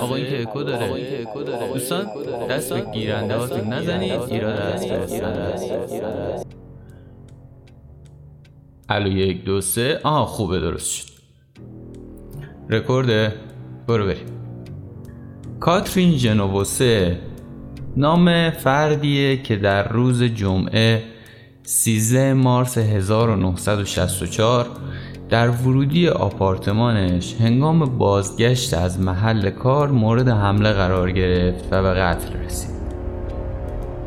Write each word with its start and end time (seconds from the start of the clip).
آقا 0.00 0.14
این 0.14 0.26
که 0.26 0.42
اکو 0.42 0.62
داره. 0.62 1.24
دوستان 1.72 2.06
دست 2.50 2.72
به 2.72 2.80
گیرنده 2.92 3.36
هاتون 3.36 3.72
نزنید. 3.72 4.20
ایراد 4.20 4.58
از 4.58 4.86
الو 8.88 9.08
یک 9.08 9.44
دو 9.44 9.60
سه. 9.60 10.00
آها 10.04 10.24
خوبه 10.24 10.60
درست 10.60 10.90
شد. 10.90 11.06
رکورده؟ 12.70 13.34
برو 13.86 14.06
بریم. 14.06 14.26
کاترین 15.60 16.16
جنووسه 16.16 17.18
نام 17.96 18.50
فردیه 18.50 19.36
که 19.42 19.56
در 19.56 19.88
روز 19.88 20.22
جمعه 20.22 21.02
13 21.62 22.34
مارس 22.34 22.78
1964 22.78 24.66
در 25.30 25.50
ورودی 25.50 26.08
آپارتمانش 26.08 27.34
هنگام 27.40 27.98
بازگشت 27.98 28.74
از 28.74 29.00
محل 29.00 29.50
کار 29.50 29.90
مورد 29.90 30.28
حمله 30.28 30.72
قرار 30.72 31.12
گرفت 31.12 31.68
و 31.70 31.82
به 31.82 31.88
قتل 31.88 32.32
رسید. 32.32 32.70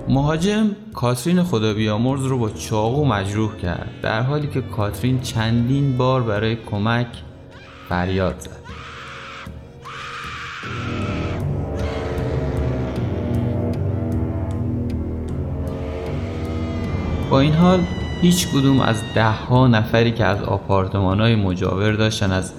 مهاجم 0.09 0.69
کاترین 0.93 1.43
خدا 1.43 1.73
بیامرز 1.73 2.25
رو 2.25 2.37
با 2.37 2.49
چاقو 2.49 3.05
مجروح 3.05 3.57
کرد 3.57 3.89
در 4.01 4.21
حالی 4.21 4.47
که 4.47 4.61
کاترین 4.61 5.21
چندین 5.21 5.97
بار 5.97 6.23
برای 6.23 6.55
کمک 6.55 7.07
فریاد 7.89 8.39
زد. 8.39 8.63
با 17.29 17.39
این 17.39 17.53
حال 17.53 17.83
هیچ 18.23 18.47
کدوم 18.47 18.79
از 18.79 19.01
ده 19.15 19.31
ها 19.31 19.67
نفری 19.67 20.11
که 20.11 20.25
از 20.25 20.43
آپارتمان 20.43 21.19
های 21.19 21.35
مجاور 21.35 21.91
داشتن 21.91 22.31
از 22.31 22.53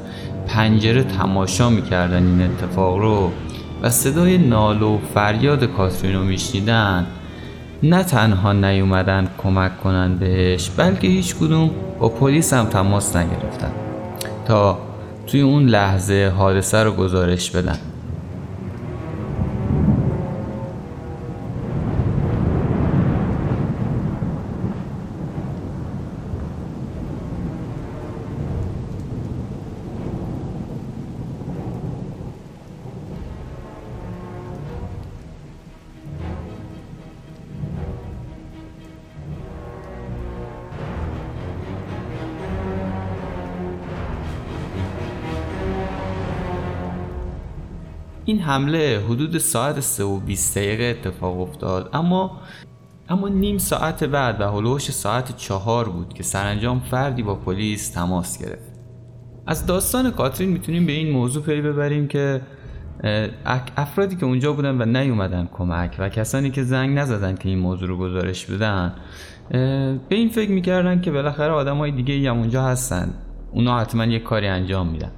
پنجره 0.46 1.02
تماشا 1.02 1.70
می‌کردن 1.70 2.26
این 2.26 2.42
اتفاق 2.42 2.98
رو 2.98 3.30
و 3.82 3.90
صدای 3.90 4.38
نال 4.38 4.82
و 4.82 4.98
فریاد 5.14 5.64
کاترین 5.64 6.14
رو 6.14 6.24
میشنیدن 6.24 7.06
نه 7.82 8.02
تنها 8.02 8.52
نیومدن 8.52 9.28
کمک 9.38 9.80
کنن 9.80 10.16
بهش 10.18 10.70
بلکه 10.70 11.08
هیچ 11.08 11.34
کدوم 11.34 11.70
با 12.00 12.08
پلیس 12.08 12.52
هم 12.52 12.66
تماس 12.66 13.16
نگرفتن 13.16 13.72
تا 14.46 14.78
توی 15.26 15.40
اون 15.40 15.66
لحظه 15.66 16.32
حادثه 16.36 16.78
رو 16.78 16.92
گزارش 16.92 17.50
بدن. 17.50 17.78
حمله 48.44 49.02
حدود 49.08 49.38
ساعت 49.38 49.80
3 49.80 50.05
و 50.05 50.20
20 50.20 50.58
دقیقه 50.58 50.84
اتفاق 50.84 51.40
افتاد. 51.40 51.90
اما 51.92 52.40
اما 53.08 53.28
نیم 53.28 53.58
ساعت 53.58 54.05
بعد 54.05 54.40
و 54.40 54.44
هلوش 54.44 54.90
ساعت 54.90 55.36
چهار 55.36 55.88
بود 55.88 56.14
که 56.14 56.22
سرانجام 56.22 56.80
فردی 56.80 57.22
با 57.22 57.34
پلیس 57.34 57.88
تماس 57.88 58.38
گرفت. 58.38 58.74
از 59.46 59.66
داستان 59.66 60.10
کاترین 60.10 60.50
می‌تونیم 60.50 60.86
به 60.86 60.92
این 60.92 61.10
موضوع 61.10 61.42
پی 61.42 61.60
ببریم 61.60 62.08
که 62.08 62.40
افرادی 63.77 64.16
که 64.16 64.27
اونجا 64.27 64.52
بودن 64.52 64.80
و 64.80 64.84
نیومدن 64.84 65.48
کمک 65.52 65.96
و 65.98 66.08
کسانی 66.08 66.50
که 66.50 66.62
زنگ 66.62 66.98
نزدن 66.98 67.34
که 67.34 67.48
این 67.48 67.58
موضوع 67.58 67.88
رو 67.88 67.96
گزارش 67.96 68.46
بدن 68.46 68.94
به 70.08 70.16
این 70.16 70.28
فکر 70.28 70.50
می‌کردن 70.50 71.00
که 71.00 71.10
بالاخره 71.10 71.52
آدم 71.52 71.77
های 71.77 71.90
دیگه 71.90 72.30
هم 72.30 72.38
اونجا 72.38 72.62
هستن. 72.62 73.14
اونا 73.52 73.80
حتما 73.80 74.04
یه 74.04 74.18
کاری 74.18 74.46
انجام 74.46 74.86
میدن. 74.86 75.10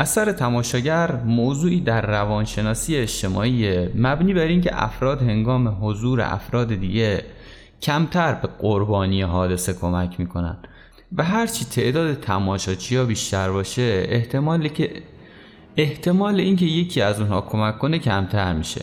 اثر 0.00 0.32
تماشاگر 0.32 1.16
موضوعی 1.26 1.80
در 1.80 2.06
روانشناسی 2.06 2.96
اجتماعی 2.96 3.88
مبنی 3.94 4.34
بر 4.34 4.40
اینکه 4.40 4.70
افراد 4.84 5.22
هنگام 5.22 5.76
حضور 5.80 6.20
افراد 6.20 6.74
دیگه 6.74 7.24
کمتر 7.82 8.34
به 8.34 8.48
قربانی 8.58 9.22
حادثه 9.22 9.72
کمک 9.72 10.20
می‌کنن 10.20 10.56
و 11.16 11.24
هرچی 11.24 11.64
تعداد 11.64 12.14
تماشاچی 12.14 12.96
ها 12.96 13.04
بیشتر 13.04 13.50
باشه 13.50 14.06
احتمال 14.08 14.68
که 14.68 15.02
احتمال 15.76 16.40
اینکه 16.40 16.66
یکی 16.66 17.00
از 17.00 17.20
اونها 17.20 17.40
کمک 17.40 17.78
کنه 17.78 17.98
کمتر 17.98 18.52
میشه. 18.52 18.80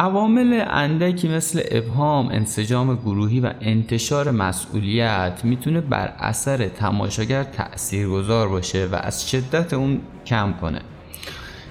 عوامل 0.00 0.64
اندکی 0.70 1.28
مثل 1.28 1.62
ابهام، 1.70 2.28
انسجام 2.28 2.96
گروهی 2.96 3.40
و 3.40 3.52
انتشار 3.60 4.30
مسئولیت 4.30 5.40
می‌تونه 5.44 5.80
بر 5.80 6.12
اثر 6.18 6.68
تماشاگر 6.68 7.44
تاثیرگذار 7.44 8.48
باشه 8.48 8.86
و 8.86 8.94
از 8.94 9.30
شدت 9.30 9.72
اون 9.72 10.00
کم 10.26 10.54
کنه. 10.60 10.80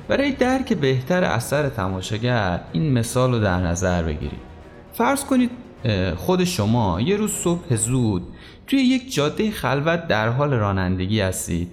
برای 0.07 0.31
درک 0.31 0.73
بهتر 0.73 1.23
اثر 1.23 1.69
تماشاگر 1.69 2.59
این 2.73 2.93
مثال 2.93 3.31
رو 3.31 3.39
در 3.39 3.59
نظر 3.59 4.03
بگیرید. 4.03 4.47
فرض 4.93 5.25
کنید 5.25 5.51
خود 6.15 6.43
شما 6.43 7.01
یه 7.01 7.15
روز 7.15 7.31
صبح 7.31 7.75
زود 7.75 8.23
توی 8.67 8.79
یک 8.79 9.13
جاده 9.13 9.51
خلوت 9.51 10.07
در 10.07 10.29
حال 10.29 10.53
رانندگی 10.53 11.21
هستید 11.21 11.69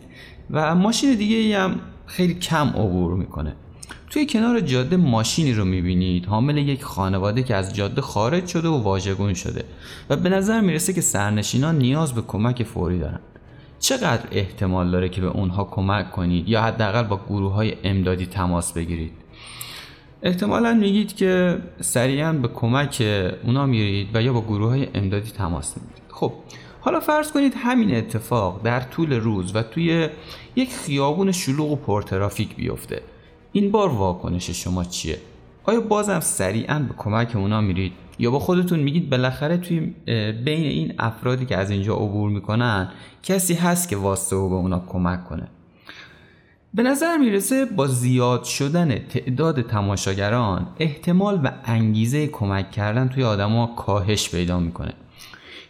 و 0.51 0.75
ماشین 0.75 1.15
دیگه 1.15 1.59
هم 1.59 1.81
خیلی 2.07 2.35
کم 2.35 2.69
عبور 2.69 3.15
می‌کنه. 3.15 3.57
توی 4.15 4.27
کنار 4.27 4.61
جاده 4.61 4.97
ماشینی 4.97 5.55
رو 5.55 5.65
می‌بینید. 5.65 6.27
حامل 6.27 6.59
یک 6.59 6.83
خانواده 6.85 7.43
که 7.43 7.55
از 7.55 7.75
جاده 7.75 8.01
خارج 8.01 8.47
شده 8.47 8.69
و 8.69 8.83
واژگون 8.83 9.35
شده 9.35 9.65
و 10.11 10.17
به 10.17 10.29
نظر 10.29 10.61
می‌رسه 10.61 10.93
که 10.93 11.01
سرنشینان 11.01 11.79
نیاز 11.79 12.13
به 12.13 12.23
کمک 12.23 12.63
فوری 12.63 12.99
دارن. 12.99 13.21
چقدر 13.79 14.23
احتمال 14.33 14.91
داره 14.91 15.09
که 15.09 15.21
به 15.21 15.27
اونها 15.27 15.65
کمک 15.65 16.11
کنید 16.11 16.49
یا 16.49 16.63
حداقل 16.63 17.03
با 17.03 17.21
گروه 17.29 17.53
های 17.53 17.75
امدادی 17.85 18.27
تماس 18.27 18.73
بگیرید؟ 18.73 19.13
احتمالا 20.23 20.75
میگید 20.75 21.17
که 21.17 21.59
سریعا 21.81 22.33
به 22.33 22.49
کمک 22.49 23.03
اونا 23.45 23.67
میرید 23.67 24.09
و 24.15 24.23
یا 24.23 24.33
با 24.33 24.41
گروه 24.41 24.69
های 24.69 24.89
امدادی 24.95 25.31
تماس 25.31 25.77
می‌گیرید. 25.77 26.03
خب 26.09 26.33
حالا 26.81 27.01
فرض 27.01 27.33
کنید 27.33 27.55
همین 27.57 27.95
اتفاق 27.95 28.61
در 28.65 28.81
طول 28.81 29.13
روز 29.13 29.57
و 29.57 29.63
توی 29.63 30.09
یک 30.57 30.73
خیابون 30.73 31.33
شلوغ 31.33 31.71
و 31.71 31.77
پرترافیک 31.77 32.57
بیفته. 32.57 33.03
این 33.57 33.71
بار 33.71 33.89
واکنش 33.89 34.51
شما 34.51 34.85
چیه؟ 34.85 35.19
آیا 35.65 35.81
بازم 35.81 36.21
سریعا 36.21 36.79
به 36.79 36.95
کمک 36.99 37.37
اونا 37.37 37.61
میرید؟ 37.61 37.93
یا 38.19 38.31
با 38.31 38.39
خودتون 38.39 38.81
میگید 38.81 39.11
بالاخره 39.11 39.57
توی 39.57 39.81
بین 40.45 40.65
این 40.65 40.95
افرادی 40.99 41.47
که 41.47 41.57
از 41.57 41.71
اینجا 41.71 41.95
عبور 41.95 42.31
می‌کنن 42.31 42.93
کسی 43.23 43.55
هست 43.55 43.89
که 43.89 43.97
واسطه 43.97 44.37
و 44.37 44.49
به 44.49 44.55
اونا 44.55 44.83
کمک 44.89 45.25
کنه؟ 45.25 45.49
به 46.75 46.83
نظر 46.83 47.17
می‌رسه 47.17 47.65
با 47.65 47.87
زیاد 47.87 48.45
شدن 48.45 48.99
تعداد 48.99 49.63
تماشاگران 49.63 50.67
احتمال 50.79 51.41
و 51.45 51.53
انگیزه 51.65 52.27
کمک 52.27 52.71
کردن 52.71 53.09
توی 53.09 53.25
آدما 53.25 53.67
کاهش 53.67 54.31
پیدا 54.31 54.61
می‌کنه. 54.61 54.93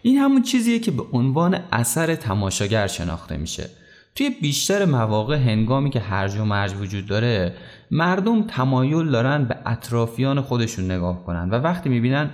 این 0.03 0.19
همون 0.19 0.43
چیزیه 0.43 0.79
که 0.79 0.91
به 0.91 1.03
عنوان 1.13 1.61
اثر 1.73 2.15
تماشاگر 2.15 2.87
شناخته 2.87 3.37
میشه. 3.37 3.71
توی 4.15 4.31
بیشتر 4.31 4.85
مواقع 4.85 5.37
هنگامی 5.37 5.91
که 5.91 6.01
هرج 6.01 6.37
و 6.37 6.45
مرج 6.45 6.75
وجود 6.75 7.07
داره 7.07 7.55
مردم 7.91 8.43
تمایل 8.47 9.11
دارن 9.11 9.45
به 9.45 9.57
اطرافیان 9.67 10.41
خودشون 10.41 10.91
نگاه 10.91 11.25
کنن 11.25 11.51
و 11.51 11.55
وقتی 11.55 11.89
می‌بینن 11.89 12.31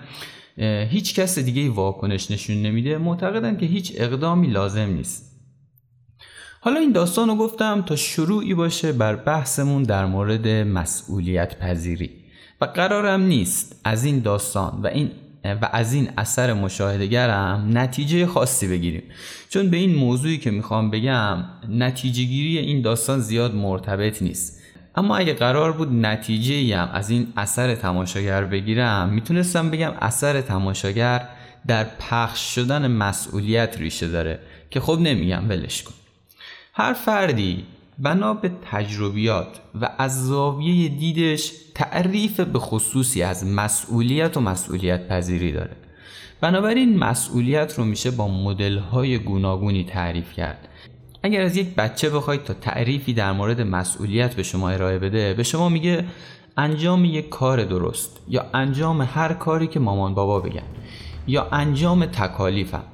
هیچ 0.90 1.14
کس 1.14 1.38
دیگه 1.38 1.70
واکنش 1.70 2.30
نشون 2.30 2.62
نمیده 2.62 2.98
معتقدن 2.98 3.56
که 3.56 3.66
هیچ 3.66 3.92
اقدامی 3.96 4.46
لازم 4.46 4.88
نیست. 4.88 5.30
حالا 6.60 6.80
این 6.80 6.92
داستان 6.92 7.28
رو 7.28 7.36
گفتم 7.36 7.82
تا 7.82 7.96
شروعی 7.96 8.54
باشه 8.54 8.92
بر 8.92 9.16
بحثمون 9.16 9.82
در 9.82 10.06
مورد 10.06 10.48
مسئولیت 10.48 11.58
پذیری 11.58 12.10
و 12.60 12.64
قرارم 12.64 13.20
نیست 13.20 13.80
از 13.84 14.04
این 14.04 14.18
داستان 14.18 14.80
و 14.82 14.86
این 14.86 15.10
و 15.44 15.68
از 15.72 15.92
این 15.92 16.10
اثر 16.18 16.52
مشاهدگرم 16.52 17.70
نتیجه 17.72 18.26
خاصی 18.26 18.68
بگیریم. 18.68 19.02
چون 19.48 19.70
به 19.70 19.76
این 19.76 19.94
موضوعی 19.94 20.38
که 20.38 20.50
می‌خوام 20.50 20.90
بگم 20.90 21.44
نتیجه 21.68 22.24
گیری 22.24 22.58
این 22.58 22.82
داستان 22.82 23.20
زیاد 23.20 23.54
مرتبط 23.54 24.22
نیست. 24.22 24.62
اما 24.94 25.16
اگه 25.16 25.34
قرار 25.34 25.72
بود 25.72 25.92
نتیجه 25.92 26.76
هم 26.76 26.90
از 26.92 27.10
این 27.10 27.32
اثر 27.36 27.74
تماشاگر 27.74 28.44
بگیرم 28.44 29.08
می‌تونستم 29.08 29.70
بگم 29.70 29.92
اثر 30.00 30.40
تماشاگر 30.40 31.28
در 31.66 31.84
پخش 31.84 32.54
شدن 32.54 32.86
مسئولیت 32.86 33.76
ریشه 33.78 34.08
داره 34.08 34.38
که 34.70 34.80
خب 34.80 34.98
نمیگم 35.00 35.48
ولش 35.48 35.82
کن. 35.82 35.94
هر 36.72 36.92
فردی 36.92 37.64
بنا 38.02 38.34
به 38.34 38.50
تجربیات 38.70 39.60
و 39.80 39.90
از 39.98 40.26
زاویه 40.26 40.88
دیدش 40.88 41.52
تعریف 41.74 42.40
به 42.40 42.58
خصوصی 42.58 43.22
از 43.22 43.46
مسئولیت 43.46 44.36
و 44.36 44.40
مسئولیت 44.40 45.08
پذیری 45.08 45.52
داره. 45.52 45.76
بنابراین 46.40 46.98
مسئولیت 46.98 47.78
رو 47.78 47.84
میشه 47.84 48.10
با 48.10 48.28
مدل 48.28 48.78
های 48.78 49.18
گوناگونی 49.18 49.84
تعریف 49.84 50.32
کرد. 50.32 50.68
اگر 51.22 51.42
از 51.42 51.56
یک 51.56 51.74
بچه 51.74 52.10
بخواید 52.10 52.44
تا 52.44 52.54
تعریفی 52.54 53.12
در 53.12 53.32
مورد 53.32 53.60
مسئولیت 53.60 54.34
به 54.34 54.42
شما 54.42 54.70
ارائه 54.70 54.98
بده 54.98 55.34
به 55.34 55.42
شما 55.42 55.68
میگه 55.68 56.04
انجام 56.56 57.04
یک 57.04 57.28
کار 57.28 57.64
درست 57.64 58.20
یا 58.28 58.46
انجام 58.54 59.02
هر 59.02 59.32
کاری 59.32 59.66
که 59.66 59.80
مامان 59.80 60.14
بابا 60.14 60.40
بگن 60.40 60.66
یا 61.26 61.48
انجام 61.52 62.06
تکالیفم. 62.06 62.84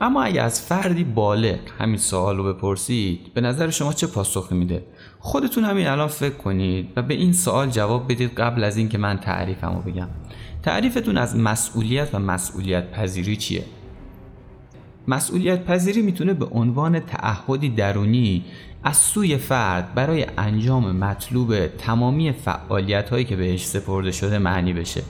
اما 0.00 0.22
اگر 0.22 0.44
از 0.44 0.60
فردی 0.60 1.04
بالغ 1.04 1.58
همین 1.78 1.96
سوال 1.96 2.36
رو 2.36 2.54
بپرسید 2.54 3.34
به 3.34 3.40
نظر 3.40 3.70
شما 3.70 3.92
چه 3.92 4.06
پاسخی 4.06 4.54
میده؟ 4.54 4.84
خودتون 5.18 5.64
همین 5.64 5.86
الان 5.86 6.08
فکر 6.08 6.34
کنید 6.34 6.88
و 6.96 7.02
به 7.02 7.14
این 7.14 7.32
سوال 7.32 7.70
جواب 7.70 8.12
بدید 8.12 8.34
قبل 8.34 8.64
از 8.64 8.76
اینکه 8.76 8.98
من 8.98 9.18
تعریفم 9.18 9.74
رو 9.74 9.92
بگم. 9.92 10.08
تعریفتون 10.62 11.16
از 11.16 11.36
مسئولیت 11.36 12.14
و 12.14 12.18
مسئولیت 12.18 12.90
پذیری 12.90 13.36
چیه؟ 13.36 13.64
مسئولیت 15.08 15.64
پذیری 15.64 16.02
می‌تونه 16.02 16.34
به 16.34 16.46
عنوان 16.46 17.00
تعهدی 17.00 17.68
درونی 17.68 18.44
از 18.84 18.96
سوی 18.96 19.36
فرد 19.36 19.94
برای 19.94 20.26
انجام 20.38 20.96
مطلوب 20.96 21.66
تمامی 21.66 22.32
فعالیت 22.32 23.10
هایی 23.10 23.24
که 23.24 23.36
بهش 23.36 23.66
سپرده 23.66 24.12
شده 24.12 24.38
معنی 24.38 24.72
بشه. 24.72 25.02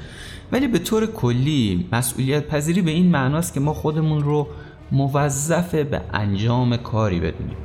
ولی 0.53 0.69
به 0.69 0.79
طور 0.79 1.07
کلی 1.07 1.89
مسئولیت 1.93 2.47
پذیری 2.47 2.83
به 2.83 2.91
این 2.91 3.11
معناست 3.11 3.55
که 3.55 3.61
ما 3.61 3.75
خودمون 3.75 4.23
رو 4.23 4.49
موظف 4.93 5.75
به 5.75 6.01
انجام 6.13 6.77
کاری 6.77 7.21
بدونیم 7.21 7.57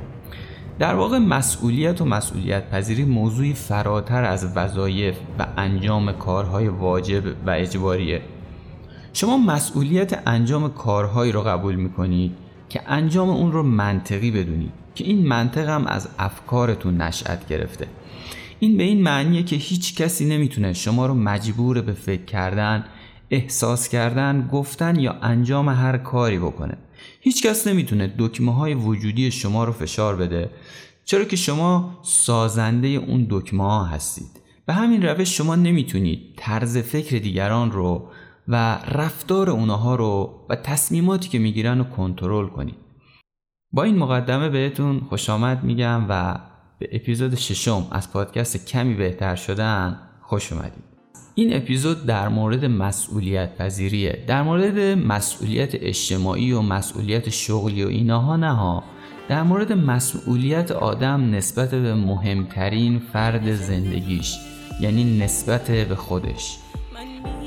در 0.78 0.94
واقع 0.94 1.18
مسئولیت 1.18 2.00
و 2.00 2.04
مسئولیت 2.04 2.70
پذیری 2.70 3.04
موضوعی 3.04 3.54
فراتر 3.54 4.24
از 4.24 4.56
وظایف 4.56 5.16
و 5.38 5.46
انجام 5.56 6.12
کارهای 6.12 6.68
واجب 6.68 7.22
و 7.46 7.50
اجباریه. 7.50 8.22
شما 9.12 9.36
مسئولیت 9.36 10.22
انجام 10.26 10.68
کارهایی 10.68 11.32
رو 11.32 11.42
قبول 11.42 11.74
می‌کنید 11.74 12.32
که 12.68 12.80
انجام 12.86 13.30
اون 13.30 13.52
رو 13.52 13.62
منطقی 13.62 14.30
بدونید 14.30 14.72
که 14.94 15.04
این 15.04 15.26
منطق 15.26 15.68
هم 15.68 15.86
از 15.86 16.08
افکارتون 16.18 16.96
نشأت 16.96 17.48
گرفته. 17.48 17.86
این 18.58 18.76
به 18.76 18.82
این 18.82 19.02
معنیه 19.02 19.42
که 19.42 19.56
هیچ 19.56 19.96
کسی 19.96 20.24
نمی‌تونه 20.28 20.72
شما 20.72 21.06
رو 21.06 21.14
مجبور 21.14 21.80
به 21.80 21.92
فکر 21.92 22.24
کردن 22.24 22.84
احساس 23.30 23.88
کردن 23.88 24.48
گفتن 24.52 25.00
یا 25.00 25.16
انجام 25.22 25.68
هر 25.68 25.98
کاری 25.98 26.38
بکنه. 26.38 26.76
هیچ 27.20 27.46
کس 27.46 27.66
نمی‌تونه 27.66 28.14
دکمه 28.18 28.54
های 28.54 28.74
وجودی 28.74 29.30
شما 29.30 29.64
رو 29.64 29.72
فشار 29.72 30.16
بده. 30.16 30.50
چرا 31.04 31.24
که 31.24 31.36
شما 31.36 31.98
سازنده 32.02 32.88
اون 32.88 33.26
دکمه 33.30 33.64
ها 33.64 33.84
هستید. 33.84 34.40
به 34.66 34.72
همین 34.72 35.02
روش 35.02 35.36
شما 35.36 35.54
نمی‌تونید 35.56 36.34
طرز 36.36 36.78
فکر 36.78 37.18
دیگران 37.18 37.72
رو 37.72 38.08
و 38.48 38.74
رفتار 38.74 39.50
اونها 39.50 39.94
رو 39.94 40.40
و 40.48 40.56
تصمیماتی 40.56 41.28
که 41.28 41.38
می‌گیرن 41.38 41.78
رو 41.78 41.84
کنترل 41.84 42.46
کنید. 42.46 42.76
با 43.72 43.82
این 43.82 43.98
مقدمه 43.98 44.48
بهتون 44.48 45.00
خوش 45.00 45.30
آمد 45.30 45.64
میگم 45.64 46.06
و 46.08 46.40
به 46.78 46.88
اپیزود 46.92 47.34
ششم 47.34 47.86
از 47.90 48.12
پادکست 48.12 48.66
کمی 48.66 48.94
بهتر 48.94 49.36
شدن 49.36 49.98
خوش 50.22 50.52
اومدید. 50.52 50.91
این 51.34 51.56
اپیزود 51.56 52.06
در 52.06 52.28
مورد 52.28 52.64
مسئولیت 52.64 53.56
پذیریه 53.56 54.24
در 54.26 54.42
مورد 54.42 54.78
مسئولیت 54.98 55.74
اجتماعی 55.74 56.52
و 56.52 56.62
مسئولیت 56.62 57.30
شغلی 57.30 57.84
و 57.84 57.88
ایناها 57.88 58.36
نه 58.36 58.52
ها 58.52 58.82
در 59.28 59.42
مورد 59.42 59.72
مسئولیت 59.72 60.70
آدم 60.70 61.34
نسبت 61.34 61.70
به 61.70 61.94
مهمترین 61.94 63.02
فرد 63.12 63.54
زندگیش 63.54 64.36
یعنی 64.80 65.18
نسبت 65.18 65.70
به 65.70 65.94
خودش. 65.94 66.58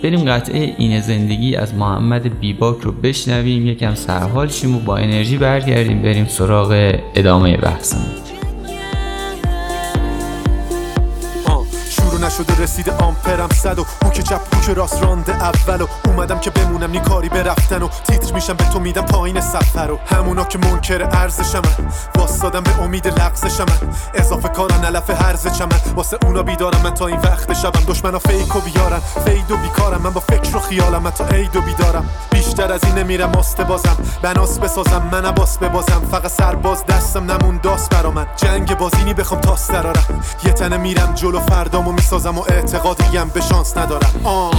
بریم 0.04 0.20
قطعه 0.20 0.76
این 0.78 1.02
زندگی 1.02 1.56
از 1.56 1.74
محمد 1.74 2.40
بیباک 2.40 2.82
رو 2.82 2.92
بشنویم 2.92 3.68
یکم 3.68 3.96
سرحال 3.96 4.48
شیم 4.48 4.76
و 4.76 4.80
با 4.80 4.98
انرژی 4.98 5.38
برگردیم 5.38 6.02
بریم 6.02 6.26
سراغ 6.26 6.96
ادامه 7.16 7.58
بحثمون. 7.58 8.25
نشده 12.26 12.64
رسیده 12.64 12.92
آمپرم 12.92 13.50
صد 13.50 13.80
و 13.80 13.86
هوک 14.04 14.22
چپ 14.22 14.56
هوک 14.56 14.70
راست 14.78 15.04
رانده 15.04 15.36
اول 15.36 15.82
و 15.82 15.88
اومدم 16.06 16.40
که 16.40 16.50
بمونم 16.50 16.92
نی 16.92 17.00
کاری 17.00 17.30
برفتن 17.30 17.82
و 17.82 17.88
تیتر 17.88 18.34
میشم 18.34 18.54
به 18.54 18.64
تو 18.64 18.80
میدم 18.80 19.02
پایین 19.06 19.42
سفر 19.42 19.92
و 19.92 20.00
همونا 20.16 20.44
که 20.44 20.58
منکر 20.58 21.10
ارزشم 21.12 21.62
واسادم 22.16 22.62
به 22.62 22.82
امید 22.82 23.08
لغزشم 23.08 23.66
اضافه 24.14 24.50
کارن 24.50 24.86
علف 24.86 25.10
هرز 25.10 25.58
چمن 25.58 25.80
واسه 25.96 26.18
اونا 26.26 26.44
بیدارم 26.44 26.82
من 26.84 26.94
تا 26.94 27.08
این 27.08 27.20
وقت 27.20 27.54
شبم. 27.54 27.80
دشمنا 27.88 28.20
فیک 28.20 28.56
و 28.56 28.60
بیارن. 28.60 29.00
فید 29.26 29.52
و 29.52 29.58
بیکارم. 29.58 30.02
من 30.02 30.10
با 30.10 30.22
فکر 30.22 30.58
و 30.58 30.60
خیالم 30.60 31.02
من 31.02 31.12
تا 31.12 31.26
عید 31.26 31.56
و 31.56 31.62
بیدارم. 31.62 32.10
بیشتر 32.32 32.74
از 32.74 32.84
این 32.84 32.96
نمیرم 32.96 33.30
ماست 33.30 33.62
بازم. 33.62 33.98
بناس 34.22 34.60
بسازم 34.60 35.10
من 35.12 35.32
باس 35.32 35.58
ببازم 35.58 36.02
فقط 36.12 36.32
سرباز 36.32 36.86
دستم 36.86 37.32
نمون 37.32 37.60
داست 37.64 37.90
برا 37.90 38.12
من. 38.12 38.28
جنگ 38.36 38.78
بازینی 38.78 39.14
بخوام 39.14 39.42
تاس 39.42 39.72
درارم 39.72 40.24
یه 40.46 40.52
تنه 40.52 40.78
میرم 40.78 41.14
جلو 41.14 41.40
فردامو 41.40 41.92
می‌سازم. 41.92 42.15
و 42.16 42.44
اعتقادیم 42.50 43.32
به 43.34 43.42
شانس 43.42 43.78
ندارم 43.78 44.22
آه. 44.24 44.52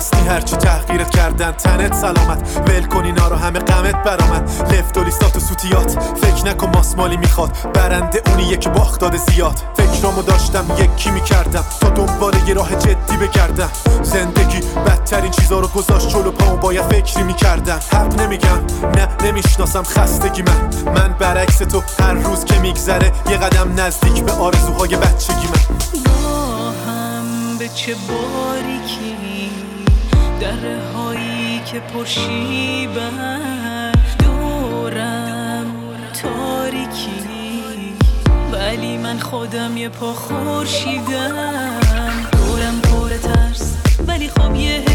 بستی 0.00 0.26
هرچی 0.28 0.56
تحقیرت 0.56 1.10
کردن 1.10 1.52
تنت 1.52 1.94
سلامت. 1.94 2.60
ول 2.68 2.84
کنی 2.84 3.12
نارو 3.12 3.36
همه 3.36 3.58
قمت 3.58 4.02
برامد 4.04 4.72
لفت 4.72 4.96
و 4.96 5.04
لیستات 5.04 5.36
و 5.36 5.40
سوتیات. 5.40 6.02
فکر 6.02 6.46
نکن 6.46 6.66
ماسمالی 6.66 7.16
می‌خواد. 7.16 7.72
برنده 7.74 8.22
اونیه 8.26 8.56
که 8.56 8.68
باخت 8.68 9.00
داده 9.00 9.18
زیاد. 9.18 9.62
فکرامو 9.76 10.22
داشتم 10.22 10.64
یکی 10.78 11.10
می‌کردم. 11.10 11.64
تا 11.80 11.88
دنبال 11.88 12.34
یه 12.48 12.54
راه 12.54 12.74
جدی 12.74 13.16
بگردم. 13.16 13.68
زندگی 14.02 14.60
بدترین 14.60 15.30
چیزا 15.30 15.60
رو 15.60 15.68
گذاشت 15.68 16.08
جلو 16.08 16.30
پامو 16.30 16.56
باید 16.56 16.82
فکری 16.82 17.22
می‌کردم. 17.22 17.80
حق 17.92 18.20
نمیگم 18.20 18.58
نه 18.96 19.08
نمی‌شناسم 19.24 19.82
خستگی 19.82 20.42
من. 20.42 20.92
من 20.94 21.16
برعکس 21.18 21.58
تو 21.58 21.82
هر 22.00 22.12
روز 22.12 22.44
که 22.44 22.58
میگذره 22.58 23.12
یه 23.30 23.36
قدم 23.36 23.80
نزدیک 23.80 24.24
به 24.24 24.32
آرزوهای 24.32 24.96
بچگی 24.96 25.46
من. 25.46 25.80
هم 26.86 27.58
به 27.58 27.68
چه 27.68 27.94
باریکی 28.08 29.29
دره 30.40 30.78
هایی 30.94 31.60
که 31.66 31.80
پرشیبن 31.80 33.92
دورم. 34.18 35.66
تاریکی. 36.22 37.20
ولی 38.52 38.96
من 38.96 39.18
خودم 39.18 39.76
یه 39.76 39.88
پا 39.88 40.12
خورشیدم. 40.12 41.80
دورم 42.32 42.80
پر 42.80 43.16
ترس 43.16 43.76
ولی 44.08 44.28
خب 44.28 44.54
یه 44.54 44.89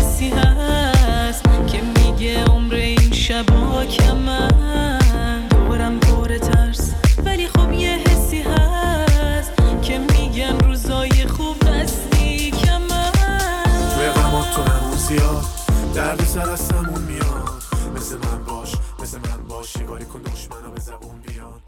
سر 16.36 16.50
از 16.50 16.72
میاد. 17.08 17.50
مثل 17.96 18.16
من 18.16 18.44
باش 18.48 18.74
مثل 19.02 19.18
من 19.18 19.48
باش 19.50 19.74
شگاری 19.74 20.06
کن 20.06 20.22
دشمنا 20.22 20.70
به 20.76 20.82
زبون 20.82 21.22
بیاد. 21.28 21.62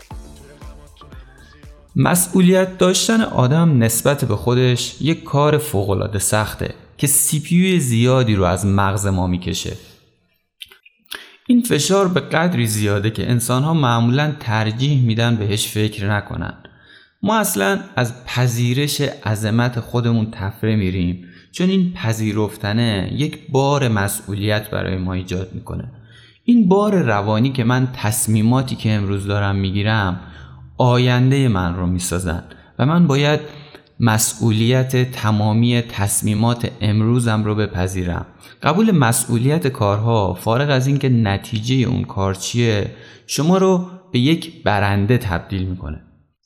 مسئولیت 1.96 2.78
داشتن 2.78 3.22
آدم 3.22 3.84
نسبت 3.84 4.26
به 4.26 4.36
خودش 4.36 5.02
یک 5.02 5.24
کار 5.24 5.58
فوقالعاده 5.58 6.20
سخته 6.20 6.74
که 6.98 7.08
سی 7.08 7.80
زیادی 7.80 8.36
رو 8.36 8.44
از 8.44 8.66
مغز 8.66 9.08
ما 9.08 9.28
می‌کشه. 9.28 9.78
این 11.48 11.62
فشار 11.62 12.08
به 12.08 12.20
قدری 12.20 12.68
زیاده 12.68 13.10
که 13.10 13.30
انسان 13.30 13.64
ها 13.64 13.74
معمولا 13.74 14.36
ترجیح 14.40 15.06
میدن 15.06 15.36
بهش 15.36 15.68
فکر 15.68 16.10
نکنن. 16.10 16.54
ما 17.24 17.38
اصلا 17.38 17.80
از 17.96 18.26
پذیرش 18.26 19.02
عظمت 19.02 19.80
خودمون 19.80 20.32
تفره 20.32 20.76
میریم. 20.76 21.26
چون 21.51 21.70
این 21.70 21.94
پذیرفتنه 21.94 23.12
یک 23.13 23.39
بار 23.51 23.88
مسئولیت 23.88 24.70
برای 24.70 24.98
ما 24.98 25.13
ایجاد 25.13 25.50
می‌کنه. 25.54 25.92
این 26.44 26.68
بار 26.68 26.96
روانی 26.96 27.51
که 27.51 27.63
من 27.63 27.88
تصمیماتی 27.94 28.75
که 28.75 28.92
امروز 28.92 29.27
دارم 29.27 29.56
می‌گیرم 29.56 30.20
آینده 30.77 31.48
من 31.48 31.75
رو 31.75 31.86
می‌سازن 31.88 32.44
و 32.80 32.86
من 32.86 33.08
باید 33.08 33.39
مسئولیت 34.00 35.12
تمامی 35.12 35.82
تصمیمات 35.82 36.72
امروزم 36.82 37.44
رو 37.44 37.56
بپذیرم. 37.56 38.25
قبول 38.63 38.92
مسئولیت 38.92 39.68
کارها 39.68 40.34
فارغ 40.34 40.70
از 40.70 40.88
اینکه 40.88 41.10
نتیجه 41.10 41.75
اون 41.75 42.04
کار 42.04 42.34
چیه 42.34 42.92
شما 43.27 43.58
رو 43.58 43.86
به 44.12 44.20
یک 44.20 44.63
برنده 44.63 45.18
تبدیل 45.18 45.63
می‌کنه. 45.63 46.01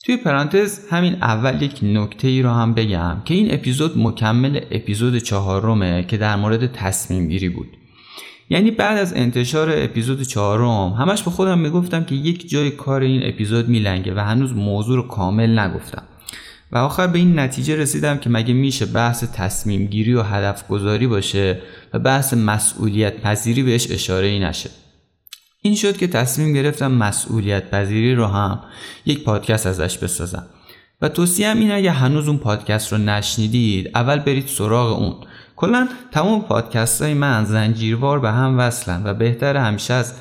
توی 0.06 0.18
پرانتز 0.18 0.80
همین 0.90 1.14
اول 1.14 1.62
یک 1.62 1.80
نکته 1.84 2.28
ای 2.28 2.42
رو 2.42 2.50
هم 2.50 2.74
بگم 2.74 3.22
که 3.26 3.34
این 3.34 3.54
اپیزود 3.54 3.98
مکمل 3.98 4.60
اپیزود 4.72 5.18
چهارمه 5.18 6.04
که 6.04 6.18
در 6.18 6.36
مورد 6.36 6.72
تصمیم 6.72 7.28
گیری 7.28 7.50
بود. 7.50 7.68
یعنی 8.50 8.72
بعد 8.72 8.98
از 8.98 9.14
انتشار 9.14 9.70
اپیزود 9.72 10.22
چهارم 10.22 10.94
همش 10.94 11.24
به 11.24 11.32
خودم 11.32 11.60
می‌گفتم 11.60 12.04
که 12.04 12.16
یک 12.16 12.50
جای 12.50 12.72
کار 12.72 13.02
این 13.02 13.22
اپیزود 13.24 13.70
میلنگه 13.70 14.14
و 14.16 14.20
هنوز 14.20 14.54
موضوع 14.54 14.96
رو 14.96 15.08
کامل 15.08 15.60
نگفتم. 15.60 16.04
و 16.72 16.78
آخر 16.78 17.08
به 17.08 17.20
این 17.20 17.40
نتیجه 17.40 17.76
رسیدم 17.76 18.18
که 18.18 18.30
مگه 18.30 18.54
میشه 18.54 18.86
بحث 18.86 19.24
تصمیم 19.24 19.86
گیری 19.86 20.14
و 20.14 20.22
هدف 20.22 20.68
گذاری 20.68 21.08
باشه 21.08 21.62
و 21.94 22.00
بحث 22.00 22.34
مسئولیت 22.34 23.22
پذیری 23.22 23.64
بهش 23.64 23.92
اشاره 23.92 24.28
ای 24.28 24.40
نشه. 24.40 24.70
این 25.64 25.76
شد 25.76 25.98
که 25.98 26.08
تصمیم 26.08 26.54
گرفتم 26.54 26.92
مسئولیت 26.92 27.70
پذیری 27.70 28.16
رو 28.16 28.26
هم 28.26 28.60
یک 29.06 29.24
پادکست 29.24 29.68
ازش 29.68 29.98
بسازم. 29.98 30.46
و 31.02 31.10
توصیهم 31.10 31.60
این 31.60 31.72
اگه 31.72 31.92
هنوز 31.92 32.28
اون 32.28 32.38
پادکست 32.38 32.92
رو 32.92 32.98
نشنیدید 32.98 33.92
اول 33.96 34.20
برید 34.20 34.48
سراغ 34.48 35.00
اون. 35.00 35.16
کلا 35.56 35.88
تمام 36.12 36.42
پادکست 36.42 37.02
های 37.02 37.14
من 37.14 37.46
زنجیروار 37.46 38.20
به 38.20 38.32
هم 38.32 38.60
وصلن 38.60 39.02
و 39.06 39.14
بهتر 39.14 39.58
همیشه 39.58 39.94
از 39.94 40.14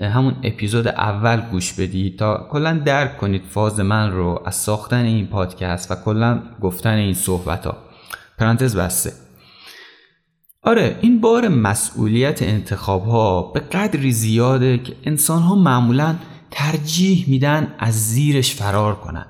همون 0.00 0.36
اپیزود 0.42 0.88
اول 0.88 1.40
گوش 1.40 1.72
بدید 1.72 2.18
تا 2.18 2.48
کلا 2.50 2.82
درک 2.84 3.18
کنید 3.18 3.42
فاز 3.50 3.80
من 3.80 4.10
رو 4.10 4.42
از 4.46 4.54
ساختن 4.54 5.04
این 5.04 5.26
پادکست 5.26 5.90
و 5.90 5.94
کلا 5.94 6.42
گفتن 6.60 6.94
این 6.94 7.14
صحبت 7.14 7.66
ها 7.66 7.76
پرانتز 8.38 8.76
بسته. 8.76 9.12
آره 10.64 10.98
این 11.00 11.20
بار 11.20 11.48
مسئولیت 11.48 12.42
انتخاب 12.42 13.04
ها 13.04 13.42
به 13.42 13.60
قدری 13.60 14.12
زیاده 14.12 14.78
که 14.78 14.96
انسان 15.04 15.42
ها 15.42 15.54
معمولا 15.54 16.16
ترجیح 16.50 17.24
میدن 17.28 17.74
از 17.78 17.94
زیرش 17.94 18.54
فرار 18.54 18.94
کنن. 18.94 19.26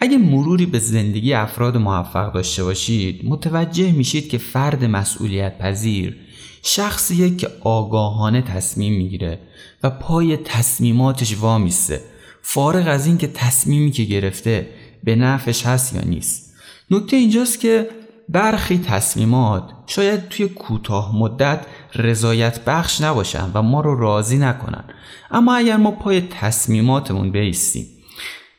اگه 0.00 0.18
مروری 0.18 0.66
به 0.66 0.78
زندگی 0.78 1.32
افراد 1.34 1.76
موفق 1.76 2.32
داشته 2.32 2.64
باشید 2.64 3.20
متوجه 3.24 3.92
میشید 3.92 4.28
که 4.28 4.38
فرد 4.38 4.84
مسئولیت 4.84 5.58
پذیر 5.58 6.16
شخصیه 6.62 7.36
که 7.36 7.48
آگاهانه 7.60 8.42
تصمیم 8.42 8.92
می‌گیره 8.92 9.38
و 9.82 9.90
پای 9.90 10.36
تصمیماتش 10.36 11.36
وامیسته. 11.38 12.00
فارغ 12.42 12.88
از 12.88 13.06
اینکه 13.06 13.26
تصمیمی 13.26 13.90
که 13.90 14.04
گرفته 14.04 14.68
به 15.04 15.16
نفعش 15.16 15.66
هست 15.66 15.94
یا 15.94 16.02
نیست. 16.02 16.54
نکته 16.90 17.16
اینجاست 17.16 17.60
که 17.60 17.88
برخی 18.28 18.78
تصمیمات 18.78 19.72
شاید 19.86 20.28
توی 20.28 20.48
کوتاه 20.48 21.16
مدت 21.16 21.66
رضایت 21.94 22.64
بخش 22.64 23.00
نباشن 23.00 23.50
و 23.54 23.62
ما 23.62 23.80
رو 23.80 24.00
راضی 24.00 24.38
نکنن. 24.38 24.84
اما 25.30 25.56
اگر 25.56 25.76
ما 25.76 25.90
پای 25.90 26.20
تصمیماتمون 26.20 27.30
بیستیم 27.30 27.86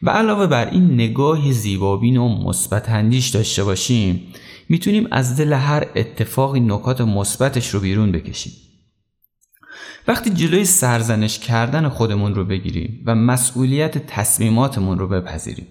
و 0.01 0.09
علاوه 0.09 0.47
بر 0.47 0.69
این 0.69 0.93
نگاه 0.93 1.51
زیبابین 1.51 2.17
و 2.17 2.47
مثبت 2.47 2.89
اندیش 2.89 3.27
داشته 3.29 3.63
باشیم 3.63 4.33
می‌تونیم 4.69 5.07
از 5.11 5.38
دل 5.38 5.53
هر 5.53 5.88
اتفاقی 5.95 6.59
نکات 6.59 7.01
مثبتش 7.01 7.69
رو 7.69 7.79
بیرون 7.79 8.11
بکشیم. 8.11 8.53
وقتی 10.07 10.29
جلوی 10.29 10.65
سرزنش 10.65 11.39
کردن 11.39 11.89
خودمون 11.89 12.35
رو 12.35 12.45
بگیریم 12.45 13.03
و 13.05 13.15
مسئولیت 13.15 13.97
تصمیماتمون 13.97 14.99
رو 14.99 15.07
بپذیریم 15.07 15.67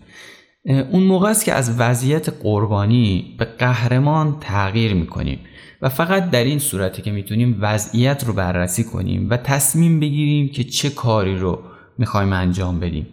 اون 0.68 1.02
موقع 1.02 1.30
است 1.30 1.44
که 1.44 1.52
از 1.52 1.80
وضعیت 1.80 2.28
قربانی 2.28 3.34
به 3.38 3.44
قهرمان 3.44 4.36
تغییر 4.40 4.94
می‌کنیم 4.94 5.38
و 5.82 5.88
فقط 5.88 6.30
در 6.30 6.44
این 6.44 6.58
صورتی 6.58 7.02
که 7.02 7.10
می‌تونیم 7.10 7.58
وضعیت 7.60 8.24
رو 8.24 8.32
بررسی 8.32 8.84
کنیم 8.84 9.30
و 9.30 9.36
تصمیم 9.36 10.00
بگیریم 10.00 10.48
که 10.48 10.64
چه 10.64 10.90
کاری 10.90 11.38
رو 11.38 11.62
می‌خوایم 11.98 12.32
انجام 12.32 12.80
بدیم. 12.80 13.06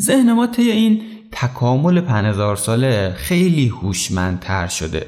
ذهن 0.00 0.32
ما 0.32 0.46
طی 0.46 0.70
این 0.70 1.02
تکامل 1.32 2.00
5000 2.00 2.56
ساله 2.56 3.12
خیلی 3.16 3.68
هوشمندتر 3.68 4.66
شده 4.66 5.06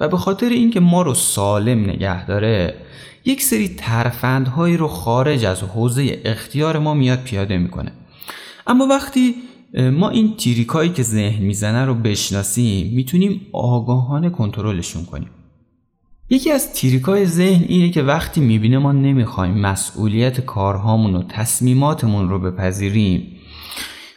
و 0.00 0.08
به 0.08 0.16
خاطر 0.16 0.48
اینکه 0.48 0.80
ما 0.80 1.02
رو 1.02 1.14
سالم 1.14 1.80
نگه 1.80 2.26
داره 2.26 2.74
یک 3.24 3.42
سری 3.42 3.68
ترفندهایی 3.68 4.76
رو 4.76 4.88
خارج 4.88 5.44
از 5.44 5.62
حوزه 5.62 6.20
اختیار 6.24 6.78
ما 6.78 6.94
میاد 6.94 7.22
پیاده 7.22 7.58
می‌کنه. 7.58 7.92
اما 8.66 8.86
وقتی 8.86 9.34
ما 9.78 10.08
این 10.08 10.36
تیریکایی 10.36 10.90
که 10.90 11.02
ذهن 11.02 11.44
می‌زنه 11.44 11.84
رو 11.84 11.94
بشناسیم 11.94 12.94
می‌تونیم 12.94 13.40
آگاهانه 13.52 14.30
کنترلشون 14.30 15.04
کنیم. 15.04 15.30
یکی 16.30 16.50
از 16.50 16.72
تیریکای 16.72 17.26
ذهن 17.26 17.64
اینه 17.68 17.90
که 17.90 18.02
وقتی 18.02 18.40
می‌بینه 18.40 18.78
ما 18.78 18.92
نمی‌خوایم 18.92 19.58
مسئولیت 19.58 20.40
کارهامون 20.40 21.14
و 21.14 21.22
تصمیماتمون 21.28 22.28
رو 22.28 22.38
بپذیریم 22.38 23.36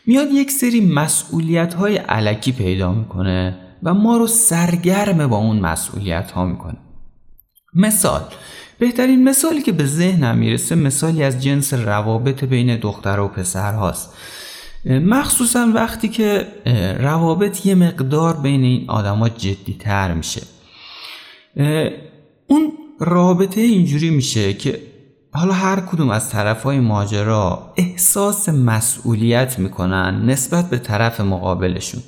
میاد 0.06 0.28
یک 0.32 0.52
سری 0.52 0.82
مسئولیت 0.82 1.74
های 1.74 1.98
علکی 1.98 2.52
پیدا 2.52 2.92
می‌کنه 2.92 3.58
و 3.84 3.94
ما 3.94 4.18
رو 4.18 4.28
سرگرم 4.28 5.28
با 5.28 5.38
اون 5.38 5.60
مسئولیت 5.60 6.32
ها 6.32 6.46
می‌کنه. 6.46 6.78
مثال 7.74 8.22
بهترین 8.80 9.24
مثالی 9.24 9.62
که 9.62 9.72
به 9.72 9.86
ذهنم 9.86 10.38
می‌رسه 10.38 10.76
مثالی 10.76 11.24
از 11.24 11.44
جنس 11.44 11.74
روابط 11.74 12.44
بین 12.44 12.76
دختر 12.76 13.20
و 13.20 13.28
پسر 13.28 13.74
هاست. 13.74 14.14
مخصوصا 14.90 15.72
وقتی 15.76 16.10
که 16.10 16.48
روابط 17.00 17.66
یه 17.66 17.76
مقدار 17.76 18.38
بین 18.38 18.64
این 18.64 18.90
آدما 18.90 19.30
جدی 19.30 19.76
تر 19.80 20.14
میشه 20.14 20.42
اون 22.48 22.72
رابطه 23.00 23.62
اینجوری 23.62 24.10
میشه 24.10 24.54
که 24.54 24.82
حالا 25.32 25.54
هر 25.54 25.80
کدوم 25.80 26.10
از 26.10 26.30
طرف 26.30 26.64
های 26.64 26.80
ماجرا 26.80 27.74
احساس 27.78 28.50
مسئولیت 28.50 29.60
می‌کنن 29.60 30.26
نسبت 30.26 30.70
به 30.70 30.78
طرف 30.78 31.22
مقابلشون. 31.22 32.02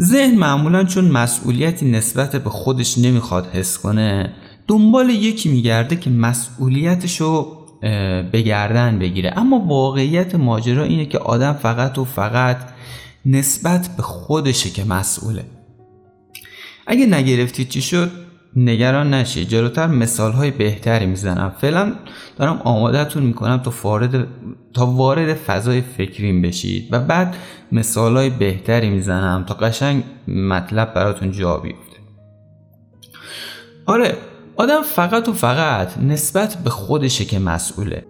ذهن 0.00 0.38
معمولا 0.38 0.84
چون 0.84 1.04
مسئولیتی 1.04 1.90
نسبت 1.90 2.36
به 2.36 2.50
خودش 2.50 2.98
نمی‌خواد 2.98 3.46
حس 3.46 3.78
کنه 3.78 4.32
دنبال 4.68 5.10
یکی 5.10 5.48
میگرده 5.48 5.96
که 5.96 6.10
مسئولیتشو 6.10 7.55
به 8.32 8.42
گردن 8.46 8.98
بگیره. 8.98 9.32
اما 9.36 9.58
واقعیت 9.58 10.34
ماجرا 10.34 10.82
اینه 10.82 11.06
که 11.06 11.18
آدم 11.18 11.52
فقط 11.52 11.98
و 11.98 12.04
فقط 12.04 12.58
نسبت 13.26 13.90
به 13.96 14.02
خودشه 14.02 14.70
که 14.70 14.84
مسئوله. 14.84 15.44
اگه 16.86 17.06
نگرفتید 17.06 17.68
چی 17.68 17.82
شد؟ 17.82 18.10
نگران 18.56 19.14
نشید 19.14 19.48
جلوتر 19.48 19.86
مثال 19.86 20.32
های 20.32 20.50
بهتری 20.50 21.06
می‌زنم. 21.06 21.54
فعلا 21.60 21.92
دارم 22.36 22.60
آمادهتون 22.64 23.22
می‌کنم 23.22 23.56
تا 23.56 23.72
وارد 23.82 24.26
تا 24.74 24.86
وارد 24.86 25.34
فضای 25.34 25.80
فکریم 25.80 26.42
بشید 26.42 26.88
و 26.92 27.00
بعد 27.00 27.36
مثال 27.72 28.16
های 28.16 28.30
بهتری 28.30 28.90
می‌زنم 28.90 29.44
تا 29.48 29.54
قشنگ 29.54 30.04
مطلب 30.28 30.94
براتون 30.94 31.30
جا 31.30 31.56
بیفته. 31.56 31.96
آره 33.86 34.16
آدم 34.56 34.82
فقط 34.82 35.28
و 35.28 35.32
فقط 35.32 35.98
نسبت 35.98 36.56
به 36.64 36.70
خودشه 36.70 37.24
که 37.24 37.38
مسئوله. 37.38 38.04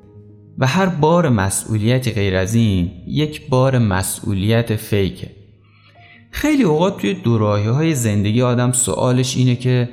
و 0.59 0.67
هر 0.67 0.87
بار 0.87 1.29
مسئولیتی 1.29 2.11
غیر 2.11 2.37
از 2.37 2.55
این 2.55 2.91
یک 3.07 3.49
بار 3.49 3.79
مسئولیت 3.79 4.77
فیکه. 4.77 5.31
خیلی 6.31 6.63
اوقات 6.63 6.99
توی 6.99 7.15
دوراهی 7.15 7.67
های 7.67 7.95
زندگی 7.95 8.43
آدم 8.43 8.73
سوالش 8.73 9.37
اینه 9.37 9.57
که 9.57 9.89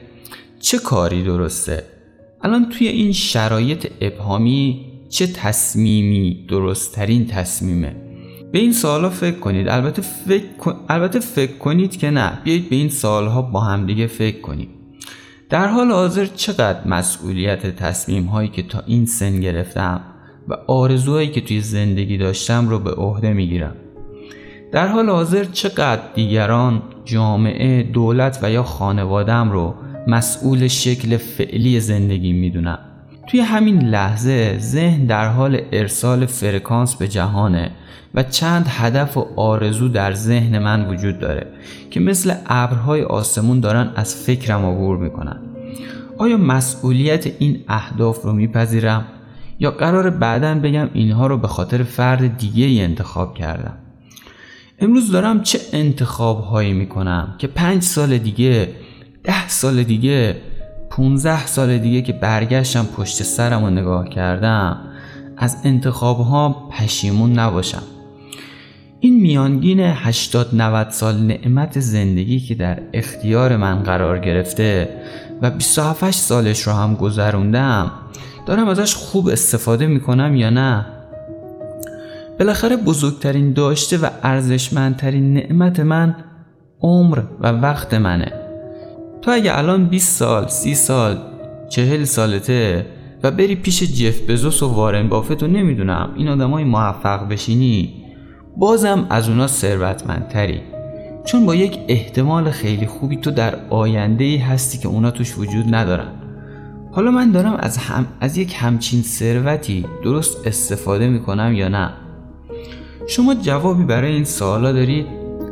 چه 0.60 0.78
کاری 0.78 1.24
درسته؟ 1.24 1.84
الان 2.42 2.70
توی 2.70 2.88
این 2.88 3.12
شرایط 3.12 3.88
ابهامی 4.02 4.86
چه 5.10 5.28
تصمیمی؟ 5.28 6.46
درستترین 6.50 7.28
تصمیمه. 7.28 7.96
به 8.52 8.60
این 8.60 8.74
سوالا 8.74 9.10
فکر 9.10 9.40
کنید. 9.40 9.68
البته 9.68 10.02
فکر, 10.02 10.76
البته 10.90 11.20
فکر 11.20 11.58
کنید 11.58 11.98
که 11.98 12.10
نه. 12.10 12.42
بیایید 12.44 12.70
به 12.70 12.76
این 12.76 12.90
سوالها 12.90 13.42
با 13.42 13.60
همدیگه 13.60 14.08
فکر 14.08 14.42
کنید 14.42 14.83
در 15.54 15.68
حال 15.68 15.92
حاضر 15.92 16.26
چقدر 16.26 16.88
مسئولیت 16.88 17.76
تصمیم 17.76 18.26
هایی 18.26 18.50
که 18.50 18.64
تا 18.64 18.84
این 18.88 19.06
سن 19.06 19.40
گرفتم 19.40 20.02
و 20.48 20.54
آرزوهایی 20.68 21.28
که 21.28 21.42
توی 21.42 21.62
زندگی 21.62 22.18
داشتم 22.18 22.70
رو 22.70 22.80
به 22.80 22.92
عهده 22.92 23.34
می‌گیرم. 23.34 23.76
در 24.72 24.88
حال 24.88 25.10
حاضر 25.10 25.44
چقدر 25.44 26.02
دیگران 26.16 26.82
جامعه 27.06 27.84
دولت 27.84 28.40
و 28.42 28.52
یا 28.52 28.64
خانوادم 28.64 29.52
رو 29.52 29.76
مسئول 30.08 30.68
شکل 30.68 31.18
فعلی 31.18 31.80
زندگی 31.80 32.34
می‌دونم 32.34 32.80
توی 33.28 33.40
همین 33.40 33.82
لحظه 33.82 34.58
ذهن 34.60 35.06
در 35.06 35.28
حال 35.28 35.62
ارسال 35.72 36.26
فرکانس 36.26 36.96
به 36.96 37.08
جهانه. 37.08 37.72
و 38.16 38.24
چند 38.24 38.66
هدف 38.70 39.18
و 39.18 39.28
آرزو 39.36 39.88
در 39.88 40.14
ذهن 40.14 40.60
من 40.60 40.90
وجود 40.90 41.20
داره 41.20 41.48
که 41.92 42.00
مثل 42.00 42.34
ابرهای 42.46 43.04
آسمون 43.04 43.60
دارن 43.60 43.92
از 43.96 44.16
فکرم 44.16 44.66
عبور 44.66 44.98
می‌کنن. 44.98 45.40
آیا 46.18 46.38
مسئولیت 46.38 47.28
این 47.40 47.64
اهداف 47.68 48.22
رو 48.22 48.34
میپذیرم؟ 48.34 49.06
یا 49.60 49.72
قرار 49.72 50.10
بعدا 50.10 50.56
بگم 50.56 50.90
اینها 50.94 51.28
رو 51.28 51.38
به 51.38 51.48
خاطر 51.48 51.84
فرد 51.84 52.38
دیگه 52.38 52.66
ای 52.66 52.82
انتخاب 52.82 53.34
کردم؟ 53.36 53.78
امروز 54.80 55.12
دارم 55.12 55.42
چه 55.42 55.60
انتخاب 55.74 56.44
هایی 56.44 56.74
می‌کنم 56.74 57.36
که 57.38 57.48
پنج 57.48 57.84
سال 57.84 58.18
دیگه 58.18 58.70
ده 59.24 59.48
سال 59.48 59.84
دیگه 59.84 60.36
15 60.90 61.46
سال 61.46 61.78
دیگه 61.78 62.02
که 62.02 62.14
برگشتم 62.14 62.86
پشت 62.98 63.24
سرم 63.24 63.66
رو 63.66 63.70
نگاه 63.70 64.10
کردم 64.10 64.78
از 65.38 65.58
انتخاب 65.64 66.20
ها 66.20 66.70
پشیمون 66.72 67.40
نباشم. 67.40 67.84
این 69.06 69.22
میانگین 69.22 69.80
80 69.80 70.56
90 70.56 70.90
سال 70.90 71.16
نعمت 71.16 71.80
زندگی 71.80 72.40
که 72.40 72.56
در 72.56 72.80
اختیار 72.94 73.58
من 73.58 73.84
قرار 73.84 74.20
گرفته 74.20 74.90
و 75.42 75.52
27 75.52 76.12
سالش 76.12 76.62
رو 76.62 76.74
هم 76.74 76.96
گذروندم 76.96 77.92
دارم 78.46 78.68
ازش 78.68 78.96
خوب 78.96 79.28
استفاده 79.28 79.88
می‌کنم 79.88 80.36
یا 80.36 80.50
نه؟ 80.50 80.86
بالاخره 82.40 82.78
بزرگترین 82.78 83.54
داشته 83.54 83.98
و 83.98 84.10
ارزشمندترین 84.24 85.34
نعمت 85.34 85.80
من 85.80 86.16
عمر 86.82 87.20
و 87.40 87.52
وقت 87.52 87.94
منه. 87.94 88.32
تو 89.22 89.32
اگه 89.32 89.58
الان 89.58 89.86
20 89.86 90.20
سال 90.20 90.48
30 90.48 90.76
سال 90.76 91.18
40 91.70 92.04
سالته 92.04 92.86
و 93.24 93.32
بری 93.32 93.56
پیش 93.56 93.84
جف 93.84 94.30
بزوس 94.30 94.64
و 94.64 94.68
وارن 94.68 95.10
بافت 95.10 95.44
و 95.44 95.48
نمی‌دونم. 95.48 96.14
این 96.16 96.28
آدمای 96.28 96.64
موفق 96.64 97.28
بشینی. 97.30 98.03
بازم 98.58 99.08
از 99.10 99.30
اونا 99.30 99.48
ثروتمندتری. 99.48 100.62
چون 101.26 101.46
با 101.46 101.56
یک 101.56 101.80
احتمال 101.88 102.52
خیلی 102.52 102.88
خوبی 102.88 103.18
تو 103.18 103.32
در 103.32 103.56
آینده 103.70 104.24
ای 104.24 104.38
هستی 104.38 104.78
که 104.78 104.88
اونا 104.88 105.12
توش 105.12 105.38
وجود 105.38 105.76
ندارن. 105.76 106.12
حالا 106.92 107.12
من 107.12 107.32
دارم 107.32 107.54
از, 107.54 107.78
هم... 107.78 108.06
از 108.20 108.38
یک 108.38 108.56
همچین 108.58 109.02
ثروتی 109.02 109.86
درست 110.04 110.48
استفاده 110.48 111.08
می‌کنم 111.08 111.54
یا 111.54 111.68
نه؟ 111.68 111.90
شما 113.08 113.36
جوابی 113.36 113.84
برای 113.84 114.12
این 114.12 114.26
سوالا 114.26 114.72
دارید؟ 114.72 115.06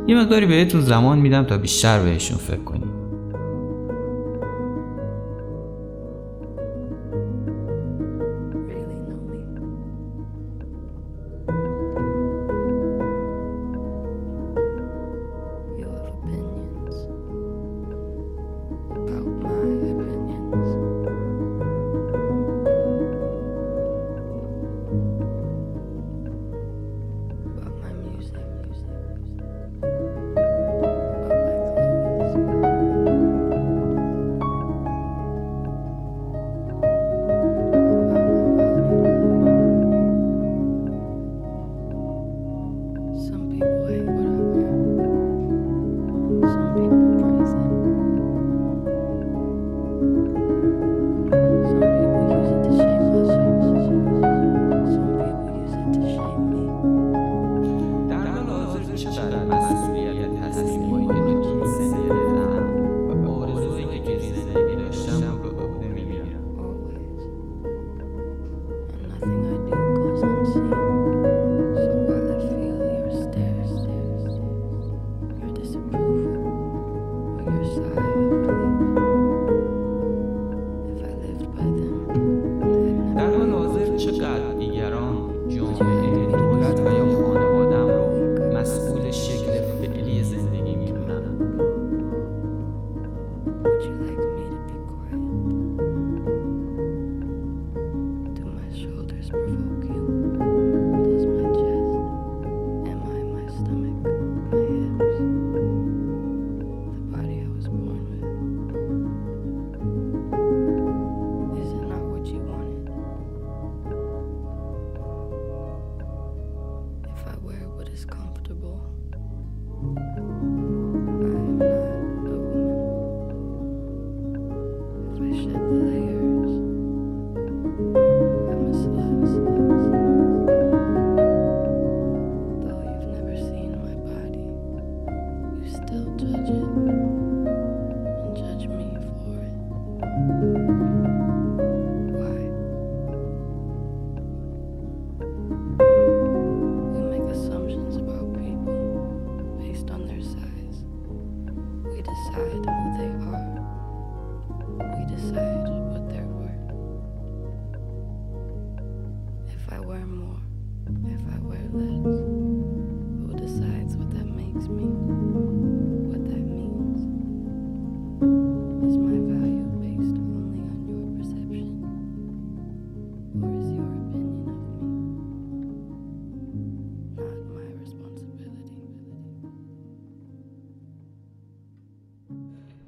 یه 0.06 0.20
مقداری 0.20 0.46
بهتون 0.46 0.80
زمان 0.80 1.18
میدم 1.18 1.44
تا 1.44 1.58
بیشتر 1.58 2.02
بهشون 2.02 2.38
فکر 2.38 2.64
کنید. 2.64 2.91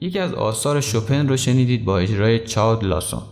یکی 0.05 0.19
از 0.19 0.35
آثار 0.35 0.81
شوپن 0.81 1.29
رو 1.29 1.37
شنیدید 1.37 1.85
با 1.85 1.99
اجرای 1.99 2.39
چاد 2.39 2.85
لاسون. 2.85 3.23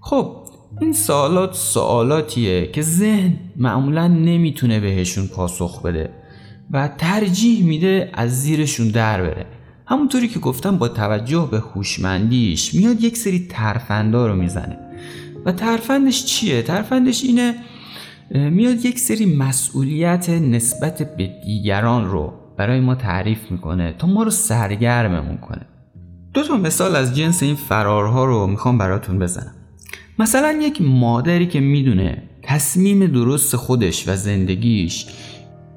خب 0.00 0.36
این 0.80 0.92
سوالات 0.92 1.54
سوالاتیه 1.54 2.66
که 2.66 2.82
ذهن 2.82 3.36
معمولا 3.56 4.08
نمی‌تونه 4.08 4.80
بهشون 4.80 5.26
پاسخ 5.26 5.82
بده 5.82 6.10
و 6.70 6.88
ترجیح 6.98 7.64
میده 7.64 8.10
از 8.12 8.42
زیرشون 8.42 8.88
در 8.88 9.22
بره. 9.22 9.46
همونطوری 9.86 10.28
که 10.28 10.38
گفتم 10.38 10.78
با 10.78 10.88
توجه 10.88 11.48
به 11.50 11.58
هوشمندیش 11.58 12.74
میاد 12.74 13.00
یک 13.00 13.16
سری 13.16 13.46
ترفندا 13.50 14.26
رو 14.26 14.34
می‌زنه. 14.34 14.78
و 15.44 15.52
ترفندش 15.52 16.24
چیه؟ 16.24 16.62
ترفندش 16.62 17.24
اینه 17.24 17.54
میاد 18.30 18.84
یک 18.84 18.98
سری 18.98 19.36
مسئولیت 19.36 20.30
نسبت 20.30 21.16
به 21.16 21.30
دیگران 21.46 22.10
رو 22.10 22.32
برای 22.56 22.80
ما 22.80 22.94
تعریف 22.94 23.50
می‌کنه 23.50 23.94
تا 23.98 24.06
ما 24.06 24.22
رو 24.22 24.30
سرگرممون 24.30 25.36
کنه. 25.36 25.66
دو 26.34 26.42
تا 26.42 26.56
مثال 26.56 26.96
از 26.96 27.16
جنس 27.16 27.42
این 27.42 27.54
فرارها 27.54 28.24
رو 28.24 28.46
می‌خوام 28.46 28.78
براتون 28.78 29.18
بزنم. 29.18 29.54
مثلا 30.18 30.52
یک 30.52 30.82
مادری 30.82 31.46
که 31.46 31.60
می‌دونه 31.60 32.22
تصمیم 32.42 33.06
درست 33.06 33.56
خودش 33.56 34.08
و 34.08 34.16
زندگیش 34.16 35.06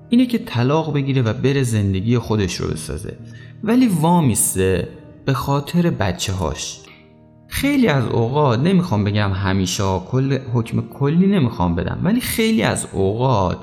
اینه 0.09 0.25
که 0.25 0.37
طلاق 0.37 0.93
بگیره 0.93 1.21
و 1.21 1.33
بره 1.33 1.63
زندگی 1.63 2.17
خودش 2.17 2.55
رو 2.55 2.67
بسازه 2.67 3.17
ولی 3.63 3.87
وامیسته 3.87 4.87
به 5.25 5.33
خاطر 5.33 5.89
بچه 5.89 6.33
هاش 6.33 6.79
خیلی 7.47 7.87
از 7.87 8.05
اوقات 8.05 8.59
نمی‌خوام 8.59 9.03
بگم 9.03 9.31
همیشه 9.33 9.83
کل 9.99 10.37
حکم 10.53 10.81
کلی 10.81 11.27
نمی‌خوام 11.27 11.75
بدم 11.75 11.99
ولی 12.03 12.21
خیلی 12.21 12.63
از 12.63 12.87
اوقات 12.93 13.57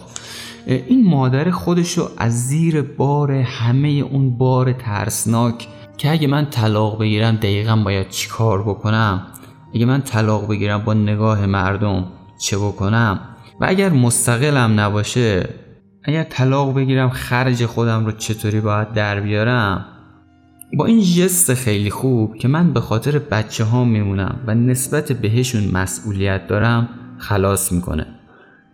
این 0.67 1.07
مادر 1.07 1.51
خودشو 1.51 2.09
از 2.17 2.47
زیر 2.47 2.83
بار 2.83 3.33
همه 3.33 3.89
اون 3.89 4.39
بار 4.39 4.73
ترسناک 4.73 5.69
که 5.97 6.11
اگه 6.11 6.27
من 6.27 6.47
طلاق 6.47 6.99
بگیرم 6.99 7.37
دقیقا 7.37 7.77
باید 7.77 8.09
چیکار 8.09 8.63
بکنم؟ 8.63 9.27
اگه 9.75 9.87
من 9.87 10.03
طلاق 10.03 10.49
بگیرم 10.49 10.85
با 10.85 10.95
نگاه 10.95 11.47
مردم 11.47 12.05
چه 12.39 12.59
بکنم؟ 12.59 13.21
و 13.61 13.65
اگر 13.69 13.91
مستقلم 13.91 14.81
نباشه 14.81 15.49
اگر 16.05 16.23
طلاق 16.23 16.75
بگیرم 16.75 17.11
خرج 17.11 17.67
خودم 17.67 18.07
رو 18.07 18.13
چطوری 18.13 18.61
باید 18.61 18.93
در 18.93 19.21
بیارم؟ 19.21 19.85
با 20.77 20.87
این 20.87 21.01
جست 21.01 21.55
خیلی 21.55 21.91
خوب 21.91 22.37
که 22.37 22.49
من 22.49 22.73
به 22.73 22.81
خاطر 22.81 23.19
بچه 23.19 23.65
ها 23.65 23.85
میمونم 23.85 24.41
و 24.47 24.55
نسبت 24.55 25.13
بهشون 25.13 25.65
مسئولیت 25.73 26.47
دارم 26.47 26.89
خلاص 27.19 27.73
می‌کنه. 27.73 28.07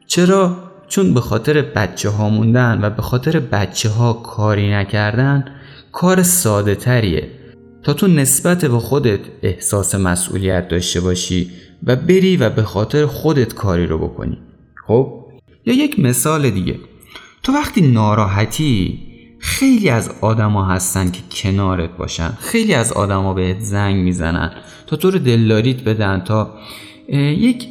چرا؟ 0.06 0.56
چون 0.88 1.14
به 1.14 1.20
خاطر 1.20 1.62
بچه 1.62 2.10
ها 2.10 2.28
موندن 2.28 2.78
و 2.82 2.90
به 2.90 3.02
خاطر 3.02 3.40
بچه 3.40 3.88
ها 3.88 4.12
کاری 4.12 4.72
نکردن 4.72 5.44
کار 5.92 6.22
ساده 6.22 6.74
تریه. 6.74 7.30
تا 7.82 7.92
تو 7.92 8.06
نسبت 8.06 8.64
به 8.64 8.78
خودت 8.78 9.20
احساس 9.42 9.94
مسئولیت 9.94 10.68
داشته 10.68 11.00
باشی 11.00 11.50
و 11.86 11.96
بری 11.96 12.36
و 12.36 12.50
به 12.50 12.62
خاطر 12.62 13.06
خودت 13.06 13.54
کاری 13.54 13.86
رو 13.86 13.98
بکنی. 13.98 14.38
خب؟ 14.86 15.24
یا 15.66 15.74
یک 15.74 15.98
مثال 15.98 16.50
دیگه. 16.50 16.78
تو 17.42 17.52
وقتی 17.52 17.80
ناراحتی 17.80 18.98
خیلی 19.38 19.88
از 19.88 20.10
آدما 20.20 20.64
هستن 20.64 21.10
که 21.10 21.20
کنارت 21.30 21.96
باشن. 21.96 22.28
خیلی 22.40 22.74
از 22.74 22.92
آدما 22.92 23.34
بهت 23.34 23.60
زنگ 23.60 23.96
می‌زنن. 23.96 24.52
تا 24.86 24.96
تو 24.96 25.10
رو 25.10 25.18
دلداریت 25.18 25.84
بدن 25.84 26.20
تا 26.20 26.54
یک 27.12 27.68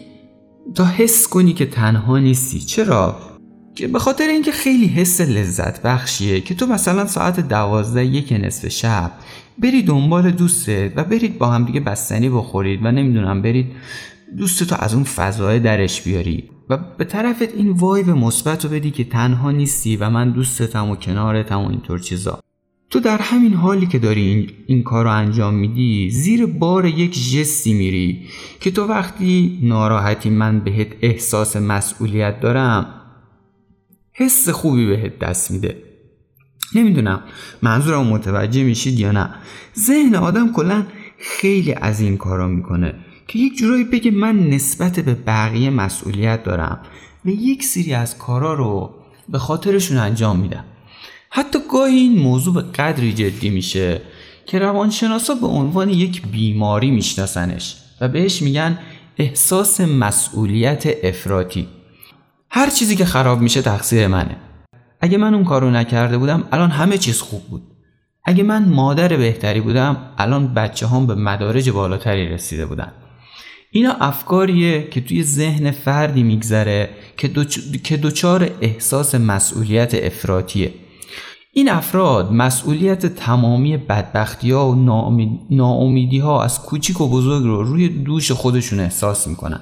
تا 0.75 0.85
حس 0.85 1.27
کنی 1.27 1.53
که 1.53 1.65
تنها 1.65 2.17
نیستی. 2.17 2.59
چرا؟ 2.59 3.28
به 3.87 3.99
خاطر 3.99 4.27
اینکه 4.27 4.51
خیلی 4.51 4.87
حس 4.87 5.21
لذت 5.21 5.81
بخشیه 5.81 6.41
که 6.41 6.55
تو 6.55 6.65
مثلا 6.65 7.07
ساعت 7.07 7.39
دوازده 7.39 8.05
یک 8.05 8.33
نصف 8.43 8.67
شب 8.67 9.11
برید 9.57 9.87
دنبال 9.87 10.31
دوستت 10.31 10.91
و 10.95 11.03
برید 11.03 11.37
با 11.37 11.47
هم 11.47 11.65
دیگه 11.65 11.79
بستنی 11.79 12.29
بخورید 12.29 12.85
و 12.85 12.91
نمی‌دونم 12.91 13.41
برید 13.41 13.71
دوستتو 14.37 14.75
از 14.79 14.93
اون 14.93 15.03
فضای 15.03 15.59
درش 15.59 16.01
بیاری 16.01 16.43
و 16.69 16.77
به 16.97 17.05
طرفت 17.05 17.55
این 17.55 17.69
وایب 17.69 18.09
مثبت 18.09 18.65
رو 18.65 18.71
بدی 18.71 18.91
که 18.91 19.03
تنها 19.03 19.51
نیستی 19.51 19.95
و 19.95 20.09
من 20.09 20.31
دوستتم 20.31 20.89
و 20.89 20.95
کنارتم 20.95 21.59
و 21.59 21.69
اینطور 21.69 21.99
چیزا. 21.99 22.39
تو 22.89 22.99
در 22.99 23.17
همین 23.17 23.53
حالی 23.53 23.87
که 23.87 23.99
داری 23.99 24.21
این, 24.21 24.49
این 24.67 24.83
کار 24.83 25.05
رو 25.05 25.11
انجام 25.11 25.53
میدی 25.53 26.09
زیر 26.09 26.45
بار 26.45 26.85
یک 26.85 27.31
جستی 27.31 27.73
میری 27.73 28.27
که 28.59 28.71
تو 28.71 28.85
وقتی 28.85 29.59
ناراحتی 29.63 30.29
من 30.29 30.59
بهت 30.59 30.87
احساس 31.01 31.55
مسئولیت 31.55 32.39
دارم 32.39 32.98
حس 34.19 34.49
خوبی 34.49 34.87
بهت 34.87 35.19
دست 35.19 35.51
میده. 35.51 35.83
نمی‌دونم 36.75 37.23
منظورم 37.61 38.07
متوجه 38.07 38.63
میشید 38.63 38.99
یا 38.99 39.11
نه. 39.11 39.29
ذهن 39.79 40.15
آدم 40.15 40.53
کلا 40.53 40.85
خیلی 41.19 41.73
از 41.73 41.99
این 41.99 42.17
کارا 42.17 42.47
می‌کنه 42.47 42.95
که 43.27 43.39
یک 43.39 43.57
جورایی 43.57 43.83
بگه 43.83 44.11
من 44.11 44.49
نسبت 44.49 44.99
به 44.99 45.13
بقیه 45.13 45.69
مسئولیت 45.69 46.43
دارم 46.43 46.79
و 47.25 47.29
یک 47.29 47.63
سری 47.63 47.93
از 47.93 48.17
کارا 48.17 48.53
رو 48.53 48.95
به 49.29 49.39
خاطرشون 49.39 49.97
انجام 49.97 50.39
میدم. 50.39 50.65
حتی 51.29 51.59
گاهی 51.71 51.95
این 51.95 52.19
موضوع 52.19 52.53
به 52.53 52.61
قدری 52.61 53.13
جدی 53.13 53.49
میشه 53.49 54.01
که 54.45 54.59
روانشناسا 54.59 55.35
به 55.35 55.47
عنوان 55.47 55.89
یک 55.89 56.27
بیماری 56.27 56.91
میشناسنش 56.91 57.77
و 58.01 58.07
بهش 58.07 58.41
میگن 58.41 58.79
احساس 59.17 59.81
مسئولیت 59.81 60.83
افراطی. 61.03 61.67
هر 62.51 62.69
چیزی 62.69 62.95
که 62.95 63.05
خراب 63.05 63.41
میشه 63.41 63.61
تقصیر 63.61 64.07
منه. 64.07 64.37
اگه 65.01 65.17
من 65.17 65.33
اون 65.33 65.43
کارو 65.43 65.69
نکرده 65.69 66.17
بودم 66.17 66.43
الان 66.51 66.69
همه 66.69 66.97
چیز 66.97 67.21
خوب 67.21 67.41
بود. 67.43 67.61
اگه 68.25 68.43
من 68.43 68.69
مادر 68.69 69.17
بهتری 69.17 69.61
بودم 69.61 69.97
الان 70.17 70.53
بچه 70.53 70.87
هم 70.87 71.07
به 71.07 71.15
مدارج 71.15 71.69
بالاتری 71.69 72.27
رسیده 72.27 72.65
بودن. 72.65 72.91
اینا 73.71 73.91
افکاریه 73.91 74.87
که 74.87 75.01
توی 75.01 75.23
ذهن 75.23 75.71
فردی 75.71 76.23
میگذره 76.23 76.89
که, 77.17 77.27
دوچ... 77.27 77.59
که 77.83 77.97
دوچار 77.97 78.51
احساس 78.61 79.15
مسئولیت 79.15 79.95
افراتیه 79.95 80.73
این 81.53 81.69
افراد 81.69 82.31
مسئولیت 82.31 83.05
تمامی 83.05 83.77
بدبختی 83.77 84.51
ها 84.51 84.69
و 84.69 84.75
ناامیدی 85.49 86.19
ها 86.19 86.43
از 86.43 86.61
کوچیک 86.61 87.01
و 87.01 87.09
بزرگ 87.09 87.43
رو 87.43 87.63
روی 87.63 87.89
دوش 87.89 88.31
خودشون 88.31 88.79
احساس 88.79 89.27
می‌کنن. 89.27 89.61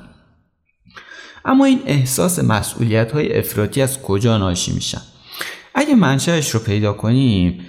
اما 1.47 1.65
این 1.65 1.79
احساس 1.85 2.39
مسئولیت 2.39 3.11
های 3.11 3.37
افراطی 3.39 3.81
از 3.81 4.01
کجا 4.01 4.37
ناشی 4.37 4.71
میشن؟ 4.71 5.01
اگه 5.75 5.95
منشأش 5.95 6.49
رو 6.49 6.59
پیدا 6.59 6.93
کنیم 6.93 7.59